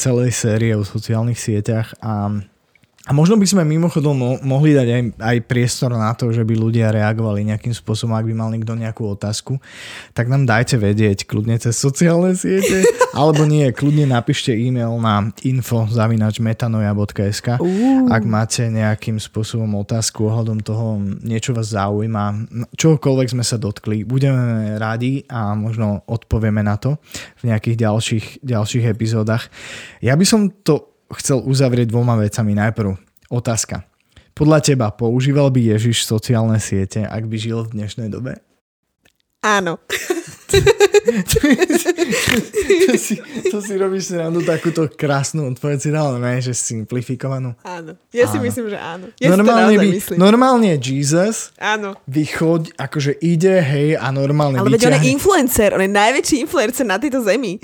celej 0.00 0.32
série 0.32 0.72
o 0.72 0.80
sociálnych 0.80 1.36
sieťach 1.36 1.92
a 2.00 2.32
a 3.02 3.10
možno 3.10 3.34
by 3.34 3.42
sme 3.42 3.66
mimochodom 3.66 4.14
mo- 4.14 4.38
mohli 4.46 4.78
dať 4.78 4.86
aj, 4.86 5.02
aj 5.18 5.38
priestor 5.50 5.90
na 5.90 6.14
to, 6.14 6.30
že 6.30 6.46
by 6.46 6.54
ľudia 6.54 6.94
reagovali 6.94 7.42
nejakým 7.50 7.74
spôsobom, 7.74 8.14
ak 8.14 8.30
by 8.30 8.30
mal 8.30 8.54
niekto 8.54 8.78
nejakú 8.78 9.02
otázku, 9.10 9.58
tak 10.14 10.30
nám 10.30 10.46
dajte 10.46 10.78
vedieť 10.78 11.26
kľudne 11.26 11.58
cez 11.58 11.74
sociálne 11.74 12.38
siete, 12.38 12.86
alebo 13.18 13.42
nie, 13.42 13.66
kľudne 13.74 14.06
napíšte 14.06 14.54
e-mail 14.54 14.94
na 15.02 15.34
info.metanoja.sk 15.42 17.58
uh. 17.58 17.66
ak 18.06 18.22
máte 18.22 18.70
nejakým 18.70 19.18
spôsobom 19.18 19.82
otázku 19.82 20.30
ohľadom 20.30 20.62
toho, 20.62 21.02
niečo 21.26 21.58
vás 21.58 21.74
zaujíma, 21.74 22.54
čokoľvek 22.78 23.34
sme 23.34 23.42
sa 23.42 23.58
dotkli, 23.58 24.06
budeme 24.06 24.78
radi 24.78 25.26
a 25.26 25.58
možno 25.58 26.06
odpovieme 26.06 26.62
na 26.62 26.78
to 26.78 27.02
v 27.42 27.50
nejakých 27.50 27.82
ďalších, 27.82 28.26
ďalších 28.46 28.86
epizódach. 28.86 29.50
Ja 29.98 30.14
by 30.14 30.22
som 30.22 30.54
to 30.62 30.91
chcel 31.16 31.44
uzavrieť 31.44 31.92
dvoma 31.92 32.16
vecami. 32.16 32.56
Najprv 32.56 32.96
otázka. 33.32 33.84
Podľa 34.32 34.58
teba 34.64 34.88
používal 34.88 35.52
by 35.52 35.76
Ježiš 35.76 36.08
sociálne 36.08 36.56
siete, 36.56 37.04
ak 37.04 37.28
by 37.28 37.36
žil 37.36 37.68
v 37.68 37.84
dnešnej 37.84 38.08
dobe? 38.08 38.40
Áno. 39.42 39.76
to, 42.86 42.94
si, 42.94 43.18
to 43.50 43.58
si 43.58 43.74
robíš 43.74 44.14
randu 44.14 44.38
takúto 44.46 44.86
krásnu 44.86 45.50
odpoveď 45.50 45.78
si 45.82 45.90
dal, 45.90 46.14
ne, 46.22 46.38
že 46.38 46.54
simplifikovanú. 46.54 47.58
Áno. 47.66 47.98
Ja 48.14 48.30
áno. 48.30 48.32
si 48.32 48.38
myslím, 48.38 48.70
že 48.70 48.78
áno. 48.78 49.10
Ja 49.18 49.34
normálne, 49.34 49.74
by, 49.74 49.88
myslím. 49.98 50.16
normálne 50.22 50.78
Jesus 50.78 51.50
áno. 51.58 51.98
vychoď, 52.06 52.70
akože 52.78 53.18
ide, 53.18 53.58
hej, 53.58 53.98
a 53.98 54.14
normálne 54.14 54.62
Ale 54.62 54.78
veď 54.78 54.94
on 54.94 54.96
je 55.02 55.10
influencer, 55.10 55.74
on 55.74 55.82
je 55.82 55.90
najväčší 55.90 56.36
influencer 56.46 56.86
na 56.86 57.02
tejto 57.02 57.26
zemi. 57.26 57.58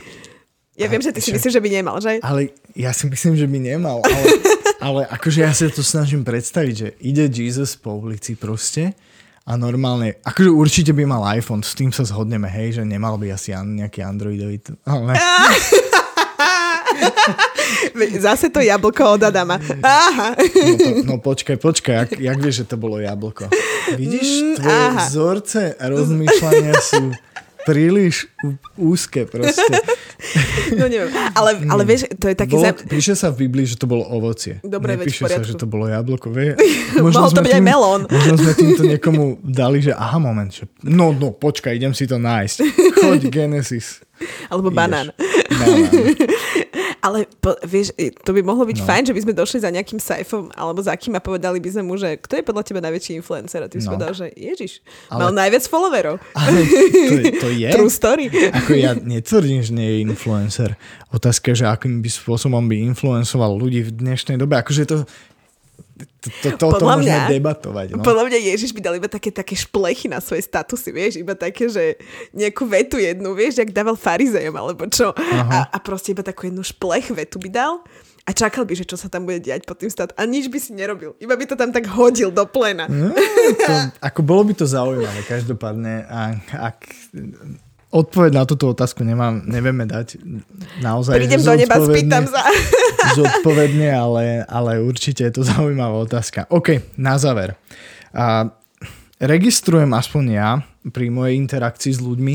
Ja 0.78 0.86
viem, 0.86 1.02
že 1.02 1.10
ty 1.10 1.18
si 1.18 1.34
myslíš, 1.34 1.58
že 1.58 1.62
by 1.62 1.70
nemal, 1.74 1.98
že? 1.98 2.22
Ale 2.22 2.54
ja 2.78 2.94
si 2.94 3.10
myslím, 3.10 3.34
že 3.34 3.50
by 3.50 3.58
nemal. 3.58 3.98
Ale, 4.06 4.26
ale 4.86 5.00
akože 5.10 5.42
ja 5.42 5.50
sa 5.50 5.66
to 5.66 5.82
snažím 5.82 6.22
predstaviť, 6.22 6.74
že 6.78 6.88
ide 7.02 7.26
Jesus 7.26 7.74
po 7.74 7.98
ulici 7.98 8.38
proste 8.38 8.94
a 9.42 9.58
normálne, 9.58 10.22
akože 10.22 10.50
určite 10.54 10.92
by 10.94 11.02
mal 11.02 11.26
iPhone, 11.34 11.66
s 11.66 11.74
tým 11.74 11.90
sa 11.90 12.06
zhodneme, 12.06 12.46
hej, 12.46 12.78
že 12.78 12.82
nemal 12.86 13.18
by 13.18 13.34
asi 13.34 13.56
nejaký 13.58 14.06
Androidový. 14.06 14.62
Ale... 14.86 15.18
Zase 18.22 18.50
to 18.50 18.60
jablko 18.60 19.18
od 19.18 19.22
Adama. 19.22 19.58
Aha. 19.82 20.34
No, 20.38 20.76
to, 20.78 20.88
no 21.04 21.14
počkaj, 21.18 21.56
počkaj, 21.56 21.94
jak, 21.94 22.10
jak 22.20 22.38
vieš, 22.38 22.54
že 22.62 22.64
to 22.74 22.76
bolo 22.78 22.98
jablko? 23.02 23.50
Vidíš, 23.96 24.28
mm, 24.28 24.54
tvoje 24.62 24.84
Aha. 24.92 25.00
vzorce 25.06 25.60
rozmýšľania 25.80 26.74
sú 26.78 27.12
príliš 27.68 28.32
úzke 28.80 29.28
proste. 29.28 29.76
No 30.68 30.90
neviem, 30.90 31.08
ale, 31.32 31.62
ale 31.70 31.82
vieš, 31.86 32.10
to 32.18 32.26
je 32.28 32.36
také... 32.36 32.58
Bolo, 32.58 32.66
zap... 32.66 32.82
Píše 32.84 33.14
sa 33.14 33.30
v 33.30 33.46
Biblii, 33.46 33.64
že 33.64 33.78
to 33.78 33.86
bolo 33.86 34.02
ovocie. 34.02 34.58
Dobre, 34.66 34.98
Nepíše 34.98 35.24
sa, 35.30 35.40
že 35.46 35.54
to 35.54 35.64
bolo 35.64 35.86
jablko. 35.86 36.34
Vie? 36.34 36.58
Možno 37.00 37.24
Mohol 37.24 37.32
to 37.32 37.42
byť 37.46 37.54
aj 37.54 37.64
melón. 37.64 38.02
Možno 38.10 38.34
sme 38.36 38.52
týmto 38.58 38.82
niekomu 38.84 39.38
dali, 39.40 39.78
že 39.78 39.94
aha, 39.94 40.18
moment, 40.18 40.50
že 40.50 40.66
no, 40.84 41.14
no, 41.14 41.32
počkaj, 41.32 41.72
idem 41.78 41.94
si 41.94 42.04
to 42.10 42.18
nájsť. 42.18 42.56
Choď, 42.98 43.20
Genesis. 43.38 44.02
Alebo 44.50 44.74
banán. 44.74 45.14
banán. 45.14 45.86
Ale 47.08 47.24
po, 47.40 47.56
vieš, 47.64 47.96
to 47.96 48.36
by 48.36 48.44
mohlo 48.44 48.68
byť 48.68 48.78
no. 48.78 48.84
fajn, 48.84 49.02
že 49.08 49.16
by 49.16 49.20
sme 49.24 49.32
došli 49.32 49.58
za 49.64 49.72
nejakým 49.72 49.96
sajfom 49.96 50.52
alebo 50.52 50.84
za 50.84 50.92
kým 50.92 51.16
a 51.16 51.24
povedali 51.24 51.56
by 51.56 51.68
sme 51.72 51.82
mu, 51.88 51.96
že 51.96 52.20
kto 52.20 52.36
je 52.36 52.44
podľa 52.44 52.62
teba 52.68 52.84
najväčší 52.84 53.16
influencer? 53.16 53.64
A 53.64 53.72
ty 53.72 53.80
no. 53.80 53.82
si 53.82 53.86
povedal, 53.88 54.12
že 54.12 54.28
Ježiš, 54.36 54.84
ale... 55.08 55.24
mal 55.24 55.32
najviac 55.32 55.64
followerov. 55.64 56.20
Ale 56.36 56.60
to, 56.68 57.16
je, 57.16 57.32
to 57.40 57.48
je. 57.48 57.68
True 57.72 57.88
story. 57.88 58.28
Ako 58.28 58.76
ja 58.76 58.92
netvrdím, 58.92 59.64
že 59.64 59.72
nie 59.72 59.88
je 59.88 59.96
influencer. 60.04 60.76
Otázka 61.08 61.56
je, 61.56 61.64
že 61.64 61.66
akým 61.72 62.04
by 62.04 62.10
spôsobom 62.12 62.60
by 62.68 62.76
influencoval 62.92 63.56
ľudí 63.56 63.88
v 63.88 63.96
dnešnej 63.96 64.36
dobe. 64.36 64.60
Akože 64.60 64.84
to, 64.84 65.08
to, 65.08 65.08
to, 66.44 66.48
to, 66.56 66.66
to 66.78 66.84
môžeme 66.84 67.08
mňa, 67.08 67.30
debatovať. 67.32 67.86
No? 67.96 68.04
Podľa 68.04 68.24
mňa 68.30 68.38
Ježiš 68.54 68.70
by 68.76 68.80
dal 68.80 68.94
iba 68.96 69.08
také, 69.10 69.30
také 69.34 69.54
šplechy 69.58 70.06
na 70.06 70.22
svoje 70.22 70.44
statusy, 70.44 70.90
vieš, 70.92 71.20
iba 71.20 71.34
také, 71.34 71.68
že 71.68 71.98
nejakú 72.32 72.68
vetu 72.68 72.96
jednu, 73.00 73.32
vieš, 73.34 73.60
jak 73.60 73.70
dával 73.72 73.98
farizejom, 73.98 74.54
alebo 74.54 74.86
čo. 74.88 75.12
A, 75.16 75.68
a 75.68 75.78
proste 75.80 76.12
iba 76.12 76.22
takú 76.22 76.48
jednu 76.48 76.62
šplech 76.62 77.10
vetu 77.12 77.40
by 77.40 77.50
dal 77.50 77.82
a 78.28 78.30
čakal 78.36 78.68
by, 78.68 78.76
že 78.76 78.84
čo 78.84 79.00
sa 79.00 79.08
tam 79.08 79.24
bude 79.24 79.40
diať 79.40 79.64
pod 79.64 79.80
tým 79.80 79.88
stát. 79.88 80.12
A 80.20 80.28
nič 80.28 80.52
by 80.52 80.60
si 80.60 80.76
nerobil. 80.76 81.16
Iba 81.16 81.32
by 81.32 81.48
to 81.48 81.56
tam 81.56 81.72
tak 81.72 81.88
hodil 81.88 82.28
do 82.28 82.44
plena. 82.44 82.84
No, 82.84 83.16
to, 83.56 83.72
ako 84.04 84.20
bolo 84.20 84.44
by 84.44 84.52
to 84.52 84.68
zaujímavé, 84.68 85.24
každopádne. 85.24 86.04
A, 86.04 86.36
ak 86.52 86.84
Odpoveď 87.88 88.36
na 88.36 88.44
túto 88.44 88.68
otázku 88.68 89.00
nemám, 89.00 89.48
nevieme 89.48 89.88
dať 89.88 90.20
naozaj. 90.84 91.16
Prídem 91.16 91.40
do 91.40 91.56
neba, 91.56 91.80
spýtam 91.80 92.28
sa. 92.28 92.44
Zodpovedne, 93.18 93.88
ale, 93.88 94.44
ale 94.44 94.84
určite 94.84 95.24
je 95.24 95.32
to 95.32 95.42
zaujímavá 95.46 95.96
otázka. 96.04 96.44
OK, 96.52 96.84
na 97.00 97.16
záver. 97.16 97.56
A, 98.12 98.52
registrujem 99.18 99.90
aspoň 99.94 100.24
ja 100.30 100.50
pri 100.88 101.10
mojej 101.10 101.34
interakcii 101.36 101.92
s 101.96 102.00
ľuďmi 102.00 102.34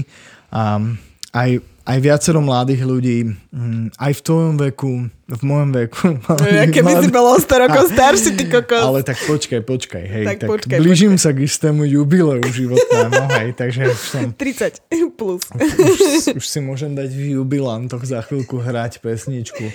um, 0.52 1.00
aj 1.34 1.50
aj 1.84 1.98
viacero 2.00 2.40
mladých 2.40 2.82
ľudí, 2.88 3.20
mm, 3.52 4.00
aj 4.00 4.12
v 4.16 4.22
tvojom 4.24 4.56
veku, 4.56 4.94
v 5.12 5.42
mojom 5.44 5.70
veku. 5.76 6.16
Ja 6.56 6.64
keby 6.72 6.96
mladý... 6.96 7.04
si 7.04 7.10
bol 7.12 7.28
o 7.28 7.36
100 7.36 7.64
rokov 7.68 7.84
starší, 7.92 8.30
ty 8.40 8.46
kokos. 8.48 8.84
Ale 8.88 9.04
tak 9.04 9.20
počkaj, 9.28 9.62
počkaj, 9.68 10.04
hej. 10.08 10.26
Tak, 10.28 10.38
tak 10.40 10.50
počkaj, 10.50 10.78
blížim 10.80 11.20
počkaj. 11.20 11.28
sa 11.28 11.36
k 11.36 11.40
istému 11.44 11.84
jubileu 11.84 12.40
životnému, 12.40 13.22
hej, 13.44 13.50
takže 13.60 13.82
už 13.92 14.00
som... 14.00 14.32
30 14.32 14.80
plus. 15.20 15.44
Už, 15.52 16.40
už 16.40 16.46
si 16.48 16.60
môžem 16.64 16.96
dať 16.96 17.12
v 17.12 17.36
jubilantoch 17.36 18.08
za 18.08 18.24
chvíľku 18.24 18.64
hrať 18.64 19.04
pesničku. 19.04 19.68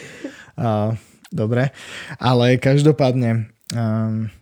Uh, 0.56 0.96
dobre, 1.28 1.76
ale 2.16 2.56
každopádne... 2.56 3.52
Um, 3.76 4.32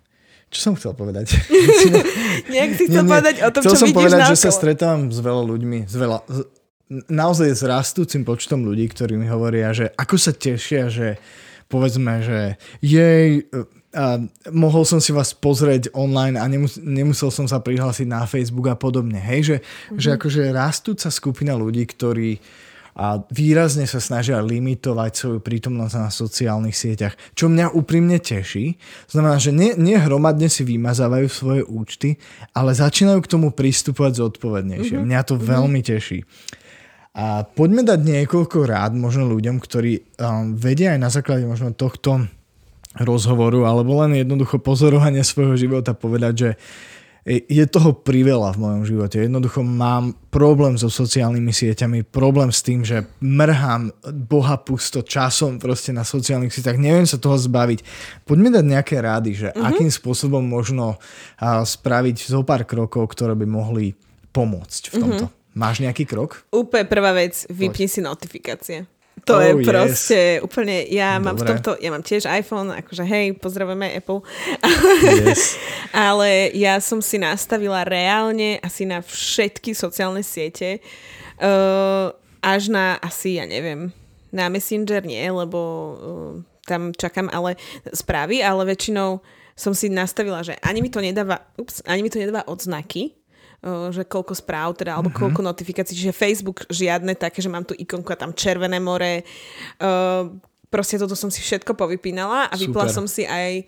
čo 0.47 0.71
som 0.71 0.73
chcel 0.79 0.95
povedať? 0.95 1.35
Nejak 2.55 2.71
si 2.79 2.87
chcel 2.87 3.03
nie, 3.03 3.11
nie. 3.11 3.13
povedať 3.13 3.35
o 3.43 3.51
tom, 3.51 3.61
chcel 3.67 3.73
čo 3.75 3.79
som 3.83 3.89
vidíš 3.91 3.99
povedať, 3.99 4.21
náokolo. 4.23 4.39
že 4.39 4.45
sa 4.47 4.51
stretávam 4.55 5.03
s 5.11 5.19
veľa 5.19 5.43
ľuďmi, 5.43 5.79
s 5.91 5.95
veľa, 5.99 6.19
naozaj 6.91 7.51
s 7.51 7.63
rastúcim 7.67 8.23
počtom 8.23 8.63
ľudí, 8.63 8.87
ktorí 8.91 9.19
mi 9.19 9.27
hovoria, 9.27 9.75
že 9.75 9.91
ako 9.99 10.17
sa 10.19 10.33
tešia, 10.35 10.87
že 10.87 11.19
povedzme, 11.67 12.23
že 12.23 12.41
jej, 12.79 13.43
a 13.97 14.21
mohol 14.53 14.85
som 14.85 15.01
si 15.01 15.11
vás 15.11 15.33
pozrieť 15.33 15.91
online 15.97 16.37
a 16.37 16.45
nemus- 16.47 16.79
nemusel 16.79 17.33
som 17.33 17.49
sa 17.49 17.65
prihlásiť 17.65 18.07
na 18.07 18.29
Facebook 18.29 18.69
a 18.69 18.77
podobne. 18.77 19.19
Hej, 19.19 19.41
že, 19.43 19.57
mm-hmm. 19.59 19.99
že 19.99 20.09
akože 20.15 20.43
rastúca 20.53 21.09
skupina 21.09 21.57
ľudí, 21.57 21.83
ktorí 21.89 22.39
a 22.97 23.21
výrazne 23.29 23.85
sa 23.85 24.01
snažia 24.01 24.41
limitovať 24.41 25.13
svoju 25.13 25.39
prítomnosť 25.45 25.95
na 26.01 26.09
sociálnych 26.09 26.73
sieťach, 26.73 27.13
čo 27.37 27.53
mňa 27.53 27.77
úprimne 27.77 28.17
teší. 28.17 28.81
Znamená, 29.05 29.37
že 29.37 29.53
nie, 29.53 29.77
nie 29.77 30.01
hromadne 30.01 30.49
si 30.49 30.65
vymazávajú 30.65 31.29
svoje 31.29 31.63
účty, 31.69 32.17
ale 32.57 32.73
začínajú 32.73 33.21
k 33.21 33.29
tomu 33.37 33.53
pristupovať 33.53 34.17
zodpovednejšie. 34.17 34.97
Mm-hmm. 34.97 35.13
Mňa 35.13 35.21
to 35.29 35.37
mm-hmm. 35.37 35.45
veľmi 35.53 35.81
teší. 35.85 36.25
A 37.17 37.49
poďme 37.49 37.81
dať 37.81 38.01
niekoľko 38.05 38.69
rád 38.69 38.93
možno 38.93 39.25
ľuďom, 39.33 39.57
ktorí 39.57 40.05
um, 40.21 40.53
vedia 40.53 40.93
aj 40.93 41.01
na 41.01 41.09
základe 41.09 41.49
možno 41.49 41.73
tohto 41.73 42.29
rozhovoru 43.01 43.65
alebo 43.65 44.05
len 44.05 44.21
jednoducho 44.21 44.61
pozorovanie 44.61 45.25
svojho 45.25 45.57
života 45.57 45.97
povedať, 45.97 46.35
že 46.37 46.51
je 47.27 47.65
toho 47.67 47.91
priveľa 47.91 48.55
v 48.55 48.63
mojom 48.63 48.83
živote. 48.87 49.19
Jednoducho 49.19 49.67
mám 49.67 50.15
problém 50.31 50.79
so 50.79 50.87
sociálnymi 50.87 51.51
sieťami, 51.51 52.07
problém 52.07 52.55
s 52.55 52.63
tým, 52.63 52.87
že 52.87 53.03
mrhám 53.19 53.91
boha 54.31 54.55
pusto 54.63 55.03
časom 55.03 55.59
proste 55.59 55.91
na 55.91 56.07
sociálnych 56.07 56.55
sieťach. 56.55 56.79
Neviem 56.79 57.03
sa 57.03 57.19
toho 57.19 57.35
zbaviť. 57.35 57.83
Poďme 58.23 58.55
dať 58.55 58.65
nejaké 58.71 59.03
rády, 59.03 59.35
že 59.35 59.51
mm-hmm. 59.51 59.67
akým 59.67 59.91
spôsobom 59.91 60.39
možno 60.39 61.03
spraviť 61.43 62.31
zo 62.31 62.47
pár 62.47 62.63
krokov, 62.63 63.11
ktoré 63.11 63.35
by 63.35 63.47
mohli 63.51 63.99
pomôcť 64.31 64.83
v 64.93 64.95
tomto. 64.95 65.27
Máš 65.57 65.81
nejaký 65.81 66.05
krok? 66.05 66.45
Úplne 66.53 66.85
prvá 66.85 67.17
vec, 67.17 67.49
vypni 67.49 67.89
si 67.89 68.05
notifikácie. 68.05 68.85
To 69.25 69.41
oh, 69.41 69.43
je 69.43 69.53
proste 69.65 70.21
yes. 70.37 70.45
úplne, 70.45 70.85
ja 70.93 71.17
Dobre. 71.17 71.25
mám 71.25 71.37
v 71.41 71.47
tomto, 71.49 71.71
ja 71.81 71.89
mám 71.89 72.05
tiež 72.05 72.29
iPhone, 72.29 72.69
akože 72.77 73.03
hej, 73.09 73.33
pozdravujeme 73.41 73.89
Apple. 73.97 74.21
Yes. 75.01 75.57
Ale 75.97 76.53
ja 76.53 76.77
som 76.85 77.01
si 77.01 77.17
nastavila 77.17 77.89
reálne 77.89 78.61
asi 78.61 78.85
na 78.85 79.01
všetky 79.01 79.73
sociálne 79.73 80.21
siete, 80.21 80.85
uh, 81.41 82.13
až 82.45 82.69
na 82.69 83.01
asi, 83.01 83.41
ja 83.41 83.49
neviem, 83.49 83.89
na 84.29 84.53
Messenger 84.53 85.03
nie, 85.09 85.25
lebo 85.25 85.59
uh, 85.59 86.33
tam 86.69 86.93
čakám 86.93 87.33
ale 87.33 87.57
správy, 87.97 88.45
ale 88.45 88.69
väčšinou 88.69 89.25
som 89.57 89.73
si 89.73 89.89
nastavila, 89.89 90.45
že 90.45 90.55
ani 90.61 90.85
mi 90.85 90.93
to 90.93 91.01
nedáva, 91.01 91.41
ups, 91.57 91.81
ani 91.89 92.05
mi 92.05 92.13
to 92.13 92.21
nedáva 92.21 92.45
odznaky, 92.45 93.17
že 93.91 94.07
koľko 94.07 94.33
správ, 94.39 94.79
teda, 94.79 94.95
alebo 94.95 95.11
mm-hmm. 95.11 95.43
notifikácií, 95.43 95.99
čiže 95.99 96.15
Facebook 96.15 96.67
žiadne 96.71 97.19
také, 97.19 97.43
že 97.43 97.51
mám 97.51 97.67
tu 97.67 97.75
ikonku 97.75 98.09
a 98.15 98.19
tam 98.19 98.31
Červené 98.31 98.79
more. 98.79 99.27
Uh, 99.83 100.31
proste 100.71 100.99
toto 100.99 101.19
som 101.19 101.31
si 101.31 101.43
všetko 101.43 101.75
povypínala 101.75 102.47
a 102.51 102.55
Super. 102.55 102.63
vypla 102.63 102.87
som 102.91 103.05
si 103.11 103.27
aj 103.27 103.67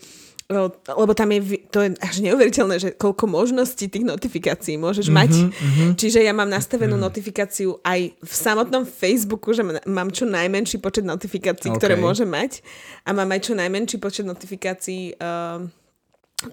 lebo 0.89 1.13
tam 1.13 1.29
je, 1.29 1.61
to 1.69 1.85
je 1.85 1.93
až 2.01 2.25
neuveriteľné, 2.25 2.77
že 2.81 2.91
koľko 2.97 3.29
možností 3.29 3.85
tých 3.93 4.01
notifikácií 4.01 4.81
môžeš 4.81 5.13
mm-hmm, 5.13 5.21
mať. 5.21 5.33
Mm-hmm. 5.45 5.91
Čiže 6.01 6.25
ja 6.25 6.33
mám 6.33 6.49
nastavenú 6.49 6.97
mm. 6.97 7.05
notifikáciu 7.05 7.77
aj 7.85 8.17
v 8.17 8.33
samotnom 8.33 8.89
Facebooku, 8.89 9.53
že 9.53 9.61
mám 9.85 10.09
čo 10.09 10.25
najmenší 10.25 10.81
počet 10.81 11.05
notifikácií, 11.05 11.69
okay. 11.69 11.77
ktoré 11.77 12.01
môžem 12.01 12.33
mať 12.33 12.65
a 13.05 13.13
mám 13.13 13.29
aj 13.29 13.45
čo 13.45 13.53
najmenší 13.61 14.01
počet 14.01 14.25
notifikácií 14.25 15.21
uh, 15.21 15.69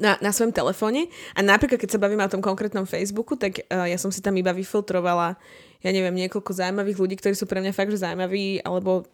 na, 0.02 0.18
na 0.18 0.34
svojom 0.34 0.54
telefóne 0.54 1.08
a 1.38 1.46
napríklad, 1.46 1.78
keď 1.78 1.98
sa 1.98 2.02
bavíme 2.02 2.26
o 2.26 2.32
tom 2.32 2.42
konkrétnom 2.42 2.90
Facebooku, 2.90 3.38
tak 3.38 3.66
uh, 3.70 3.86
ja 3.86 3.98
som 4.02 4.10
si 4.10 4.22
tam 4.22 4.34
iba 4.34 4.50
vyfiltrovala, 4.50 5.38
ja 5.86 5.90
neviem, 5.94 6.14
niekoľko 6.26 6.52
zaujímavých 6.52 6.98
ľudí, 6.98 7.16
ktorí 7.22 7.38
sú 7.38 7.46
pre 7.46 7.62
mňa 7.62 7.74
fakt, 7.74 7.94
že 7.94 8.02
zaujímaví, 8.02 8.66
alebo 8.66 9.06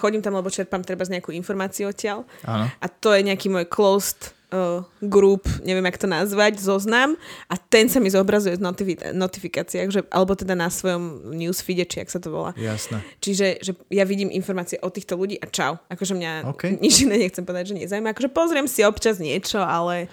chodím 0.00 0.24
tam, 0.24 0.36
lebo 0.36 0.48
čerpám 0.48 0.80
treba 0.80 1.04
z 1.04 1.18
nejakú 1.18 1.30
informáciu 1.36 1.92
odtiaľ. 1.92 2.24
Áno. 2.48 2.64
A 2.68 2.86
to 2.88 3.12
je 3.12 3.28
nejaký 3.28 3.52
môj 3.52 3.68
closed 3.68 4.33
uh, 4.54 4.86
group, 5.02 5.50
neviem, 5.66 5.82
jak 5.90 5.98
to 5.98 6.06
nazvať, 6.06 6.62
zoznam 6.62 7.18
a 7.50 7.58
ten 7.58 7.90
sa 7.90 7.98
mi 7.98 8.06
zobrazuje 8.06 8.54
v 8.54 8.62
notifi- 8.62 9.02
notifikáciách, 9.10 9.88
že, 9.90 10.00
alebo 10.14 10.38
teda 10.38 10.54
na 10.54 10.70
svojom 10.70 11.34
newsfeede, 11.34 11.82
či 11.90 12.06
jak 12.06 12.10
sa 12.14 12.22
to 12.22 12.30
volá. 12.30 12.54
Jasné. 12.54 13.02
Čiže 13.18 13.46
že 13.58 13.74
ja 13.90 14.06
vidím 14.06 14.30
informácie 14.30 14.78
o 14.78 14.88
týchto 14.88 15.18
ľudí 15.18 15.36
a 15.42 15.50
čau. 15.50 15.82
Akože 15.90 16.14
mňa 16.14 16.32
okay. 16.54 16.78
nič 16.84 17.02
iné 17.02 17.18
nechcem 17.18 17.42
povedať, 17.42 17.74
že 17.74 17.84
nezaujíma. 17.84 18.14
Akože 18.14 18.30
pozriem 18.30 18.70
si 18.70 18.86
občas 18.86 19.18
niečo, 19.18 19.58
ale, 19.58 20.06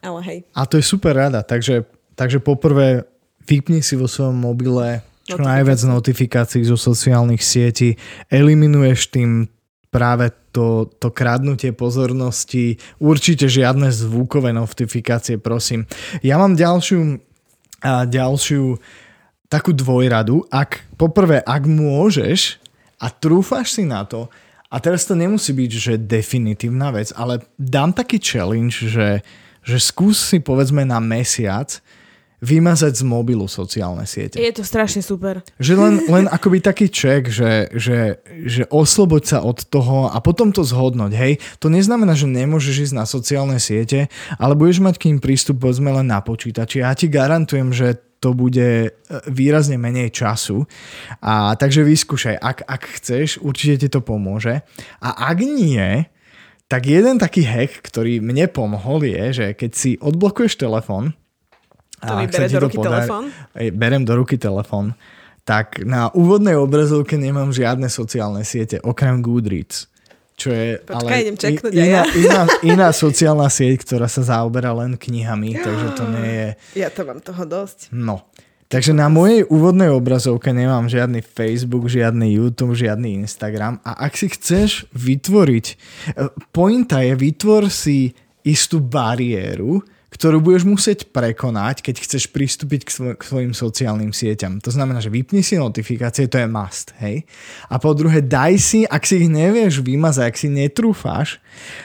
ale 0.00 0.20
hej. 0.30 0.38
A 0.54 0.64
to 0.64 0.78
je 0.78 0.84
super 0.86 1.18
rada, 1.18 1.42
takže, 1.42 1.82
takže 2.14 2.38
poprvé 2.38 3.02
vypni 3.44 3.82
si 3.82 3.98
vo 3.98 4.06
svojom 4.06 4.38
mobile 4.38 5.02
čo 5.30 5.38
najviac 5.38 5.78
notifikácií 5.86 6.66
zo 6.66 6.74
sociálnych 6.74 7.38
sietí, 7.38 7.94
eliminuješ 8.26 9.14
tým 9.14 9.46
práve 9.90 10.30
to, 10.54 10.86
to 10.98 11.10
kradnutie 11.10 11.74
pozornosti, 11.74 12.78
určite 13.02 13.50
žiadne 13.50 13.90
zvukové 13.90 14.54
notifikácie, 14.54 15.38
prosím. 15.38 15.86
Ja 16.22 16.38
mám 16.38 16.54
ďalšiu, 16.54 17.18
a 17.82 18.06
ďalšiu 18.06 18.78
takú 19.50 19.74
dvojradu, 19.74 20.46
ak 20.46 20.86
poprvé, 20.94 21.42
ak 21.42 21.66
môžeš 21.66 22.62
a 23.02 23.10
trúfaš 23.10 23.74
si 23.74 23.82
na 23.82 24.06
to, 24.06 24.30
a 24.70 24.78
teraz 24.78 25.02
to 25.02 25.18
nemusí 25.18 25.50
byť, 25.50 25.70
že 25.74 25.94
definitívna 25.98 26.94
vec, 26.94 27.10
ale 27.18 27.42
dám 27.58 27.90
taký 27.90 28.22
challenge, 28.22 28.86
že, 28.86 29.18
že 29.66 29.78
skús 29.82 30.14
si 30.14 30.38
povedzme 30.38 30.86
na 30.86 31.02
mesiac 31.02 31.82
vymazať 32.40 33.00
z 33.00 33.02
mobilu 33.04 33.44
sociálne 33.46 34.08
siete. 34.08 34.40
Je 34.40 34.52
to 34.52 34.64
strašne 34.64 35.04
super. 35.04 35.44
Že 35.60 35.74
len, 35.76 35.94
len 36.14 36.26
akoby 36.26 36.64
taký 36.64 36.88
ček, 36.88 37.28
že, 37.28 37.68
že, 37.76 38.24
že 38.26 38.64
osloboď 38.72 39.22
sa 39.24 39.38
od 39.44 39.60
toho 39.68 40.08
a 40.08 40.16
potom 40.24 40.50
to 40.50 40.64
zhodnoť, 40.64 41.12
hej. 41.12 41.32
To 41.60 41.68
neznamená, 41.68 42.16
že 42.16 42.28
nemôžeš 42.28 42.90
ísť 42.90 42.94
na 42.96 43.04
sociálne 43.04 43.60
siete, 43.60 44.08
ale 44.40 44.56
budeš 44.56 44.80
mať 44.80 44.96
k 44.96 45.06
ním 45.12 45.18
prístup 45.20 45.60
povedzme 45.60 45.92
len 45.92 46.08
na 46.08 46.24
počítači. 46.24 46.80
Ja 46.80 46.96
ti 46.96 47.12
garantujem, 47.12 47.70
že 47.70 48.00
to 48.20 48.36
bude 48.36 48.68
e, 48.84 48.90
výrazne 49.32 49.80
menej 49.80 50.12
času. 50.12 50.68
A 51.24 51.56
takže 51.56 51.84
vyskúšaj, 51.84 52.36
ak, 52.36 52.58
ak 52.68 52.82
chceš, 53.00 53.40
určite 53.40 53.84
ti 53.84 53.88
to 53.88 54.04
pomôže. 54.04 54.60
A 55.00 55.32
ak 55.32 55.40
nie, 55.40 56.04
tak 56.70 56.86
jeden 56.86 57.18
taký 57.18 57.42
hack, 57.42 57.80
ktorý 57.82 58.20
mne 58.22 58.46
pomohol 58.46 59.02
je, 59.02 59.24
že 59.32 59.46
keď 59.56 59.70
si 59.72 59.90
odblokuješ 59.98 60.60
telefón, 60.60 61.16
to 62.00 62.12
mi 62.16 62.24
bere 62.26 62.48
do 62.48 62.58
ruky 62.64 62.78
podá... 62.80 62.88
telefón? 62.90 63.24
Berem 63.76 64.02
do 64.08 64.14
ruky 64.16 64.36
telefón. 64.40 64.96
Tak 65.44 65.84
na 65.84 66.12
úvodnej 66.12 66.56
obrazovke 66.56 67.16
nemám 67.20 67.52
žiadne 67.52 67.88
sociálne 67.92 68.44
siete, 68.44 68.80
okrem 68.80 69.20
Goodreads. 69.20 69.88
Čo 70.40 70.56
je 70.56 70.80
Počkaj, 70.80 70.96
ale 70.96 71.20
idem 71.20 71.36
čeknúť 71.36 71.72
iná, 71.76 72.02
iná, 72.16 72.40
iná 72.64 72.88
sociálna 72.96 73.52
sieť, 73.52 73.84
ktorá 73.84 74.08
sa 74.08 74.24
zaoberá 74.24 74.72
len 74.72 74.96
knihami, 74.96 75.60
takže 75.60 75.88
to 75.92 76.04
nie 76.08 76.28
je... 76.32 76.48
Ja 76.80 76.88
to 76.88 77.04
mám 77.04 77.20
toho 77.20 77.44
dosť. 77.44 77.92
No. 77.92 78.24
Takže 78.70 78.94
na 78.94 79.10
mojej 79.10 79.44
úvodnej 79.50 79.90
obrazovke 79.92 80.54
nemám 80.54 80.86
žiadny 80.88 81.20
Facebook, 81.26 81.90
žiadny 81.90 82.38
YouTube, 82.38 82.72
žiadny 82.72 83.20
Instagram 83.20 83.82
a 83.84 84.06
ak 84.06 84.16
si 84.16 84.32
chceš 84.32 84.88
vytvoriť... 84.96 85.66
Eh, 86.16 86.32
pointa 86.54 87.04
je, 87.04 87.12
vytvor 87.18 87.68
si 87.68 88.14
istú 88.40 88.80
bariéru, 88.80 89.84
ktorú 90.10 90.42
budeš 90.42 90.66
musieť 90.66 91.06
prekonať, 91.14 91.86
keď 91.86 92.02
chceš 92.02 92.28
pristúpiť 92.34 92.80
k, 92.82 92.90
svoj, 92.90 93.12
k 93.14 93.22
svojim 93.22 93.52
sociálnym 93.54 94.10
sieťam. 94.10 94.58
To 94.60 94.74
znamená, 94.74 94.98
že 94.98 95.08
vypni 95.08 95.40
si 95.46 95.54
notifikácie, 95.54 96.26
to 96.26 96.42
je 96.42 96.50
must, 96.50 96.90
hej. 96.98 97.22
A 97.70 97.78
po 97.78 97.94
druhé, 97.94 98.18
daj 98.18 98.58
si, 98.58 98.80
ak 98.82 99.06
si 99.06 99.22
ich 99.22 99.30
nevieš 99.30 99.80
vymazať, 99.86 100.24
ak 100.26 100.36
si 100.36 100.48
netrúfáš, 100.50 101.38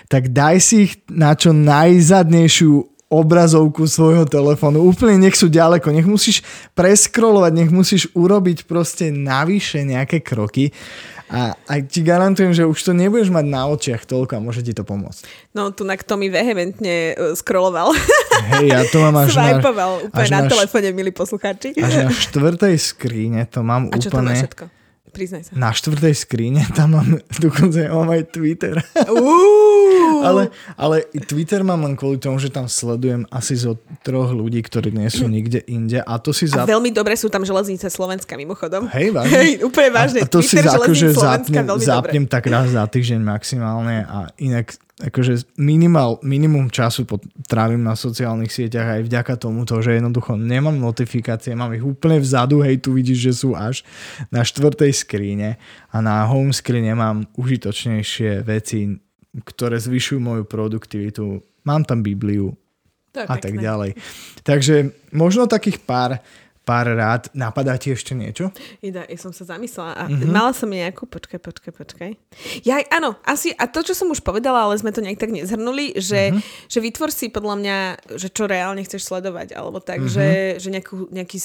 tak 0.09 0.33
daj 0.33 0.57
si 0.57 0.75
ich 0.89 0.93
na 1.05 1.38
čo 1.38 1.53
najzadnejšiu 1.53 2.95
obrazovku 3.05 3.85
svojho 3.85 4.25
telefónu. 4.25 4.81
Úplne 4.81 5.29
nech 5.29 5.38
sú 5.38 5.45
ďaleko, 5.45 5.93
nech 5.93 6.09
musíš 6.09 6.41
preskrolovať, 6.73 7.51
nech 7.53 7.71
musíš 7.71 8.09
urobiť 8.17 8.65
proste 8.65 9.13
navyše 9.13 9.85
nejaké 9.85 10.25
kroky 10.25 10.73
a, 11.25 11.57
a 11.57 11.73
ti 11.81 12.05
garantujem, 12.05 12.53
že 12.53 12.69
už 12.69 12.77
to 12.77 12.91
nebudeš 12.93 13.33
mať 13.33 13.45
na 13.49 13.65
očiach 13.65 14.05
toľko 14.05 14.38
a 14.38 14.43
môže 14.43 14.61
ti 14.61 14.77
to 14.77 14.85
pomôcť. 14.85 15.25
No, 15.57 15.73
tu 15.73 15.81
na 15.81 15.97
to 15.97 16.21
mi 16.21 16.29
vehementne 16.29 17.17
uh, 17.17 17.33
scrolloval. 17.33 17.97
Hej, 18.53 18.65
ja 18.69 18.81
to 18.85 19.01
mám 19.01 19.25
až 19.25 19.33
na... 19.33 19.57
úplne 19.57 20.13
až 20.13 20.29
na, 20.29 20.45
na 20.45 20.51
telefóne, 20.53 20.93
milí 20.93 21.09
poslucháči. 21.09 21.73
Až 21.81 22.05
na 22.05 22.11
štvrtej 22.13 22.77
skríne 22.77 23.41
to 23.49 23.65
mám 23.65 23.89
a 23.89 23.97
úplne... 23.97 24.01
A 24.01 24.05
čo 24.05 24.09
to 24.13 24.21
má 24.21 24.31
všetko? 24.38 24.65
Priznaj 25.15 25.47
sa. 25.47 25.51
Na 25.55 25.71
štvrtej 25.71 26.11
skríne 26.11 26.61
tam 26.75 26.99
mám, 26.99 27.07
dokonca 27.43 27.88
mám 27.88 28.11
aj 28.11 28.35
Twitter. 28.35 28.75
Ale, 30.23 30.43
ale 30.75 31.05
Twitter 31.25 31.61
mám 31.61 31.83
len 31.83 31.93
kvôli 31.93 32.17
tomu, 32.21 32.37
že 32.37 32.53
tam 32.53 32.69
sledujem 32.69 33.25
asi 33.33 33.57
zo 33.57 33.77
troch 34.05 34.31
ľudí, 34.31 34.61
ktorí 34.63 34.93
nie 34.93 35.09
sú 35.11 35.25
nikde 35.29 35.63
inde. 35.65 36.01
A 36.01 36.17
to 36.21 36.31
si 36.31 36.47
za... 36.49 36.63
A 36.63 36.69
veľmi 36.69 36.91
dobre 36.93 37.17
sú 37.17 37.27
tam 37.27 37.43
železnice 37.43 37.89
Slovenska 37.91 38.37
mimochodom. 38.39 38.87
Hej, 38.91 39.11
vážne? 39.15 39.35
Hej, 39.35 39.51
úplne 39.65 39.89
vážne. 39.91 40.19
A, 40.21 40.27
a 40.27 40.31
to 40.31 40.39
Twitter, 40.41 40.65
si 40.65 40.77
akože 40.77 41.07
zapnem, 41.15 41.65
zapnem 41.81 42.25
tak 42.25 42.47
raz 42.47 42.71
za 42.71 42.83
týždeň 42.87 43.21
maximálne 43.21 44.05
a 44.05 44.29
inak 44.37 44.77
akože 44.95 45.59
minimal, 45.59 46.23
minimum 46.23 46.71
času 46.71 47.03
trávim 47.51 47.83
na 47.83 47.99
sociálnych 47.99 48.47
sieťach 48.47 48.95
aj 48.95 49.01
vďaka 49.03 49.35
tomuto, 49.35 49.83
že 49.83 49.99
jednoducho 49.99 50.39
nemám 50.39 50.79
notifikácie, 50.79 51.51
mám 51.51 51.75
ich 51.75 51.83
úplne 51.83 52.23
vzadu, 52.23 52.63
hej, 52.63 52.79
tu 52.79 52.95
vidíš, 52.95 53.19
že 53.19 53.33
sú 53.35 53.49
až 53.59 53.83
na 54.31 54.47
štvrtej 54.47 54.95
skríne 54.95 55.59
a 55.91 55.99
na 55.99 56.23
home 56.23 56.55
screene 56.55 56.95
mám 56.95 57.27
užitočnejšie 57.35 58.47
veci, 58.47 59.03
ktoré 59.43 59.75
zvyšujú 59.81 60.19
moju 60.21 60.43
produktivitu. 60.47 61.43
Mám 61.67 61.83
tam 61.83 62.05
Bibliu 62.05 62.53
a 63.15 63.35
tak 63.39 63.55
ďalej. 63.55 63.95
Takže 64.43 64.91
možno 65.15 65.47
takých 65.47 65.79
pár 65.83 66.19
pár 66.65 66.89
rád. 66.89 67.30
Napadá 67.38 67.78
ti 67.78 67.93
ešte 67.93 68.17
niečo? 68.17 68.49
Ida, 68.82 69.06
ja 69.06 69.17
som 69.21 69.30
sa 69.30 69.45
zamyslela 69.45 69.93
a 69.93 70.04
mm-hmm. 70.10 70.34
mala 70.34 70.51
som 70.51 70.65
nejakú, 70.65 71.06
počkaj, 71.06 71.38
počkaj, 71.38 71.71
počkaj. 71.78 72.12
Ja, 72.65 72.82
áno, 72.89 73.13
asi, 73.21 73.54
a 73.54 73.69
to, 73.69 73.86
čo 73.86 73.93
som 73.93 74.10
už 74.10 74.25
povedala, 74.25 74.65
ale 74.65 74.73
sme 74.82 74.89
to 74.89 75.06
nejak 75.06 75.21
tak 75.21 75.30
nezhrnuli, 75.30 75.93
že, 76.01 76.34
mm-hmm. 76.34 76.67
že 76.67 76.80
vytvor 76.82 77.10
si 77.13 77.30
podľa 77.30 77.56
mňa, 77.62 77.78
že 78.17 78.28
čo 78.34 78.49
reálne 78.49 78.82
chceš 78.82 79.06
sledovať, 79.06 79.54
alebo 79.54 79.78
tak, 79.78 80.01
mm-hmm. 80.01 80.15
že, 80.17 80.28
že 80.58 80.69
nejakú, 80.73 81.13
nejaký, 81.13 81.38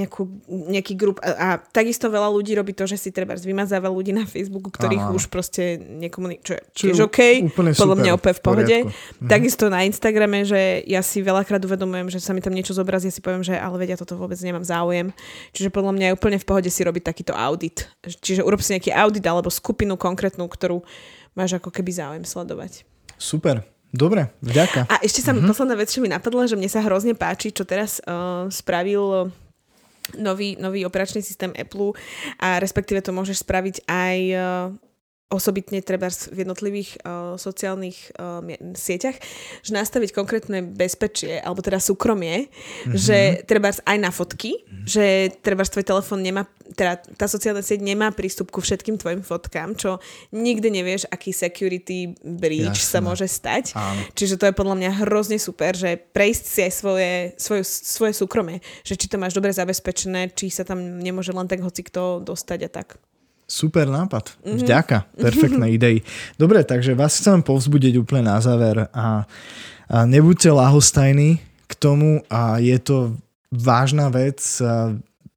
nejakú, 0.00 0.22
nejaký 0.48 0.94
grup 0.96 1.20
a, 1.20 1.28
a 1.36 1.48
takisto 1.60 2.08
veľa 2.08 2.32
ľudí 2.32 2.56
robí 2.56 2.72
to, 2.72 2.88
že 2.88 2.96
si 2.96 3.12
treba 3.12 3.36
vymazáva 3.36 3.92
ľudí 3.92 4.16
na 4.16 4.24
Facebooku, 4.24 4.72
ktorých 4.72 5.12
áno, 5.12 5.20
už 5.20 5.28
proste 5.28 5.76
nekomunikujú, 5.76 6.56
čo 6.72 6.84
je 6.88 6.96
OK, 7.04 7.52
podľa 7.52 7.76
super, 7.76 8.00
mňa 8.00 8.12
opäť 8.16 8.34
v 8.40 8.42
pohode. 8.42 8.76
Mm-hmm. 8.88 9.28
Takisto 9.28 9.68
na 9.68 9.84
Instagrame, 9.84 10.48
že 10.48 10.80
ja 10.88 11.04
si 11.04 11.20
veľakrát 11.20 11.60
uvedomujem, 11.60 12.08
že 12.08 12.24
sa 12.24 12.32
mi 12.32 12.40
tam 12.40 12.56
niečo 12.56 12.72
zobrazí, 12.72 13.12
ja 13.12 13.14
si 13.14 13.20
poviem, 13.20 13.44
že 13.44 13.60
ale 13.60 13.76
vedia, 13.76 14.00
toto 14.00 14.16
vôbec 14.16 14.40
nemám 14.54 14.62
záujem. 14.62 15.10
Čiže 15.50 15.74
podľa 15.74 15.98
mňa 15.98 16.06
je 16.06 16.16
úplne 16.16 16.38
v 16.38 16.46
pohode 16.46 16.70
si 16.70 16.86
robiť 16.86 17.02
takýto 17.02 17.34
audit. 17.34 17.90
Čiže 18.06 18.46
urob 18.46 18.62
si 18.62 18.78
nejaký 18.78 18.94
audit 18.94 19.26
alebo 19.26 19.50
skupinu 19.50 19.98
konkrétnu, 19.98 20.46
ktorú 20.46 20.86
máš 21.34 21.58
ako 21.58 21.74
keby 21.74 21.90
záujem 21.90 22.24
sledovať. 22.24 22.86
Super. 23.18 23.66
Dobre, 23.94 24.34
vďaka. 24.42 24.90
A 24.90 25.02
ešte 25.06 25.22
sa 25.22 25.30
mm-hmm. 25.30 25.46
posledná 25.46 25.78
vec, 25.78 25.86
čo 25.86 26.02
mi 26.02 26.10
napadla, 26.10 26.50
že 26.50 26.58
mne 26.58 26.66
sa 26.66 26.82
hrozne 26.82 27.14
páči, 27.14 27.54
čo 27.54 27.62
teraz 27.62 28.02
uh, 28.02 28.50
spravil 28.50 29.30
nový, 30.18 30.58
nový 30.58 30.82
operačný 30.82 31.22
systém 31.22 31.54
Apple 31.54 31.94
a 32.42 32.58
respektíve 32.58 33.00
to 33.06 33.14
môžeš 33.14 33.46
spraviť 33.46 33.86
aj 33.86 34.18
uh, 34.34 34.42
osobitne 35.32 35.80
treba 35.80 36.12
v 36.12 36.46
jednotlivých 36.46 37.00
uh, 37.02 37.34
sociálnych 37.40 38.14
uh, 38.20 38.44
sieťach, 38.76 39.16
že 39.64 39.72
nastaviť 39.72 40.12
konkrétne 40.12 40.62
bezpečie, 40.62 41.40
alebo 41.40 41.64
teda 41.64 41.80
súkromie, 41.80 42.46
mm-hmm. 42.46 42.94
že 42.94 43.18
treba 43.48 43.72
aj 43.72 43.98
na 43.98 44.12
fotky, 44.12 44.62
mm-hmm. 44.62 44.86
že 44.86 45.04
treba 45.40 45.64
tvoj 45.64 45.82
telefón 45.82 46.20
nemá, 46.22 46.46
teda 46.76 47.00
tá 47.18 47.26
sociálna 47.26 47.64
sieť 47.64 47.82
nemá 47.82 48.12
prístup 48.12 48.52
ku 48.52 48.60
všetkým 48.60 49.00
tvojim 49.00 49.24
fotkám, 49.24 49.74
čo 49.74 49.98
nikdy 50.30 50.70
nevieš, 50.70 51.08
aký 51.08 51.32
security 51.32 52.14
breach 52.22 52.78
Jasne. 52.78 52.92
sa 52.92 52.98
môže 53.00 53.26
stať. 53.26 53.74
Áno. 53.74 54.00
Čiže 54.12 54.38
to 54.38 54.46
je 54.46 54.54
podľa 54.54 54.76
mňa 54.78 54.90
hrozne 55.02 55.40
super, 55.40 55.74
že 55.74 55.98
prejsť 55.98 56.44
si 56.44 56.60
aj 56.68 56.72
svoje, 56.72 57.12
svoje, 57.40 57.62
svoje 57.66 58.12
súkromie, 58.12 58.60
že 58.86 58.94
či 58.94 59.10
to 59.10 59.18
máš 59.18 59.34
dobre 59.34 59.50
zabezpečené, 59.50 60.30
či 60.36 60.52
sa 60.52 60.62
tam 60.62 61.00
nemôže 61.00 61.32
len 61.34 61.48
tak 61.48 61.64
hoci 61.64 61.82
kto 61.82 62.22
dostať 62.22 62.60
a 62.68 62.70
tak. 62.70 62.88
Super 63.44 63.86
nápad. 63.88 64.34
Mm-hmm. 64.40 64.58
Vďaka. 64.64 64.98
Perfektné 65.20 65.66
idei. 65.76 66.00
Dobre, 66.40 66.64
takže 66.64 66.96
vás 66.96 67.20
chcem 67.20 67.44
povzbudiť 67.44 68.00
úplne 68.00 68.32
na 68.32 68.40
záver 68.40 68.88
a, 68.88 68.88
a 68.96 69.06
nebuďte 70.08 70.48
lahostajní 70.48 71.38
k 71.68 71.72
tomu 71.76 72.24
a 72.32 72.58
je 72.60 72.76
to 72.80 73.16
vážna 73.52 74.08
vec. 74.08 74.40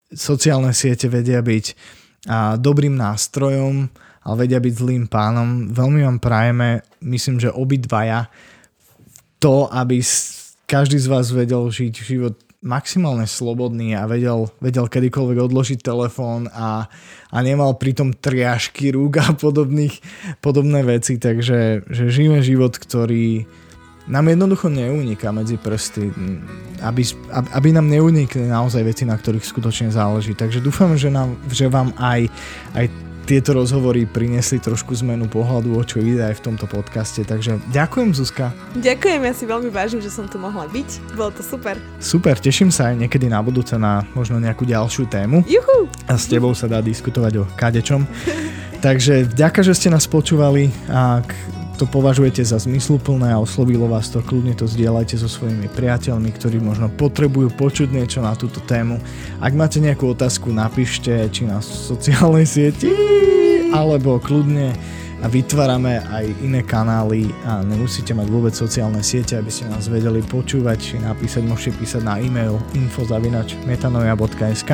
Sociálne 0.07 0.71
siete 0.71 1.11
vedia 1.11 1.43
byť 1.43 1.75
a 2.27 2.59
dobrým 2.59 2.95
nástrojom, 2.97 3.87
ale 4.27 4.35
vedia 4.35 4.59
byť 4.59 4.73
zlým 4.73 5.05
pánom. 5.07 5.71
Veľmi 5.71 6.03
vám 6.03 6.19
prajeme, 6.19 6.83
myslím, 6.99 7.39
že 7.39 7.53
obidvaja 7.53 8.27
to, 9.39 9.69
aby 9.71 10.03
každý 10.67 10.99
z 10.99 11.07
vás 11.07 11.31
vedel 11.31 11.63
žiť 11.71 11.93
život 12.03 12.35
maximálne 12.65 13.29
slobodný 13.29 13.93
a 13.93 14.09
vedel, 14.09 14.49
vedel 14.57 14.89
kedykoľvek 14.89 15.37
odložiť 15.37 15.79
telefón 15.85 16.49
a, 16.49 16.89
a 17.29 17.37
nemal 17.45 17.77
pritom 17.77 18.17
triažky 18.17 18.89
rúk 18.89 19.21
a 19.21 19.29
podobných, 19.37 20.01
podobné 20.41 20.81
veci, 20.81 21.21
takže 21.21 21.85
že 21.85 22.03
žijeme 22.09 22.41
život, 22.41 22.73
ktorý 22.73 23.45
nám 24.07 24.31
jednoducho 24.31 24.71
neuniká 24.71 25.35
medzi 25.35 25.59
prsty, 25.59 26.09
aby, 26.79 27.03
aby 27.53 27.69
nám 27.75 27.91
neunikli 27.91 28.47
naozaj 28.47 28.87
veci, 28.87 29.03
na 29.03 29.19
ktorých 29.19 29.43
skutočne 29.43 29.91
záleží. 29.91 30.31
Takže 30.31 30.63
dúfam, 30.63 30.95
že, 30.95 31.11
nám, 31.11 31.35
že 31.51 31.67
vám 31.67 31.91
aj, 31.99 32.31
aj 32.71 32.85
tieto 33.27 33.51
rozhovory 33.51 34.07
priniesli 34.07 34.63
trošku 34.63 34.95
zmenu 35.03 35.27
pohľadu, 35.27 35.75
o 35.75 35.83
čo 35.83 35.99
ide 35.99 36.23
aj 36.23 36.39
v 36.39 36.43
tomto 36.47 36.63
podcaste. 36.63 37.27
Takže 37.27 37.59
ďakujem 37.75 38.15
Zuzka. 38.15 38.55
Ďakujem, 38.79 39.19
ja 39.27 39.33
si 39.35 39.43
veľmi 39.43 39.67
vážim, 39.67 39.99
že 39.99 40.07
som 40.07 40.31
tu 40.31 40.39
mohla 40.39 40.63
byť. 40.71 41.19
Bolo 41.19 41.35
to 41.35 41.43
super. 41.43 41.75
Super, 41.99 42.39
teším 42.39 42.71
sa 42.71 42.95
aj 42.95 43.03
niekedy 43.03 43.27
na 43.27 43.43
budúce 43.43 43.75
na 43.75 44.07
možno 44.15 44.39
nejakú 44.39 44.63
ďalšiu 44.63 45.11
tému. 45.11 45.43
Juhu. 45.43 45.91
A 46.07 46.15
s 46.15 46.31
tebou 46.31 46.55
sa 46.55 46.71
dá 46.71 46.79
diskutovať 46.79 47.43
o 47.43 47.49
kadečom. 47.59 48.07
Takže 48.85 49.27
vďaka, 49.27 49.59
že 49.59 49.75
ste 49.75 49.91
nás 49.91 50.07
počúvali. 50.07 50.71
Ak 50.87 51.35
to 51.77 51.85
považujete 51.85 52.41
za 52.41 52.57
zmysluplné 52.57 53.29
a 53.29 53.37
oslovilo 53.37 53.85
vás 53.85 54.09
to, 54.09 54.25
kľudne 54.25 54.57
to 54.57 54.65
zdieľajte 54.65 55.21
so 55.21 55.29
svojimi 55.29 55.69
priateľmi, 55.69 56.33
ktorí 56.33 56.57
možno 56.57 56.89
potrebujú 56.89 57.53
počuť 57.53 57.93
niečo 57.93 58.25
na 58.25 58.33
túto 58.33 58.57
tému. 58.65 58.97
Ak 59.37 59.53
máte 59.53 59.77
nejakú 59.77 60.09
otázku, 60.09 60.49
napíšte 60.49 61.13
či 61.29 61.45
na 61.45 61.61
sociálnej 61.61 62.49
sieti, 62.49 62.89
alebo 63.69 64.17
kľudne 64.17 64.73
a 65.21 65.25
vytvárame 65.25 65.97
aj 66.13 66.25
iné 66.45 66.61
kanály 66.61 67.33
a 67.41 67.65
nemusíte 67.65 68.13
mať 68.13 68.27
vôbec 68.29 68.53
sociálne 68.53 69.01
siete, 69.01 69.33
aby 69.33 69.49
ste 69.49 69.65
nás 69.65 69.89
vedeli 69.89 70.21
počúvať 70.21 70.77
či 70.77 70.95
napísať, 71.01 71.41
môžete 71.45 71.73
písať 71.81 72.01
na 72.05 72.21
e-mail 72.21 72.61
info.metanoja.sk 72.77 74.71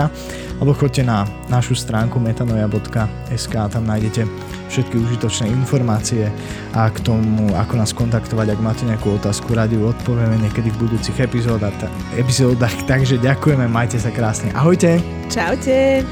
alebo 0.59 0.71
choďte 0.75 1.03
na 1.07 1.23
našu 1.47 1.75
stránku 1.79 2.19
metanoja.sk 2.19 3.53
a 3.55 3.71
tam 3.71 3.87
nájdete 3.87 4.27
všetky 4.67 4.95
užitočné 4.99 5.47
informácie 5.53 6.27
a 6.73 6.89
k 6.89 6.97
tomu, 7.05 7.53
ako 7.53 7.73
nás 7.77 7.93
kontaktovať, 7.93 8.57
ak 8.57 8.59
máte 8.59 8.83
nejakú 8.89 9.15
otázku, 9.15 9.53
radi 9.53 9.77
odpovieme 9.77 10.41
niekedy 10.43 10.73
v 10.73 10.89
budúcich 10.89 11.15
epizódach, 11.21 11.75
epizódach 12.17 12.73
takže 12.89 13.21
ďakujeme, 13.21 13.69
majte 13.69 14.01
sa 14.01 14.09
krásne. 14.09 14.51
Ahojte! 14.57 14.99
Čaute! 15.29 16.03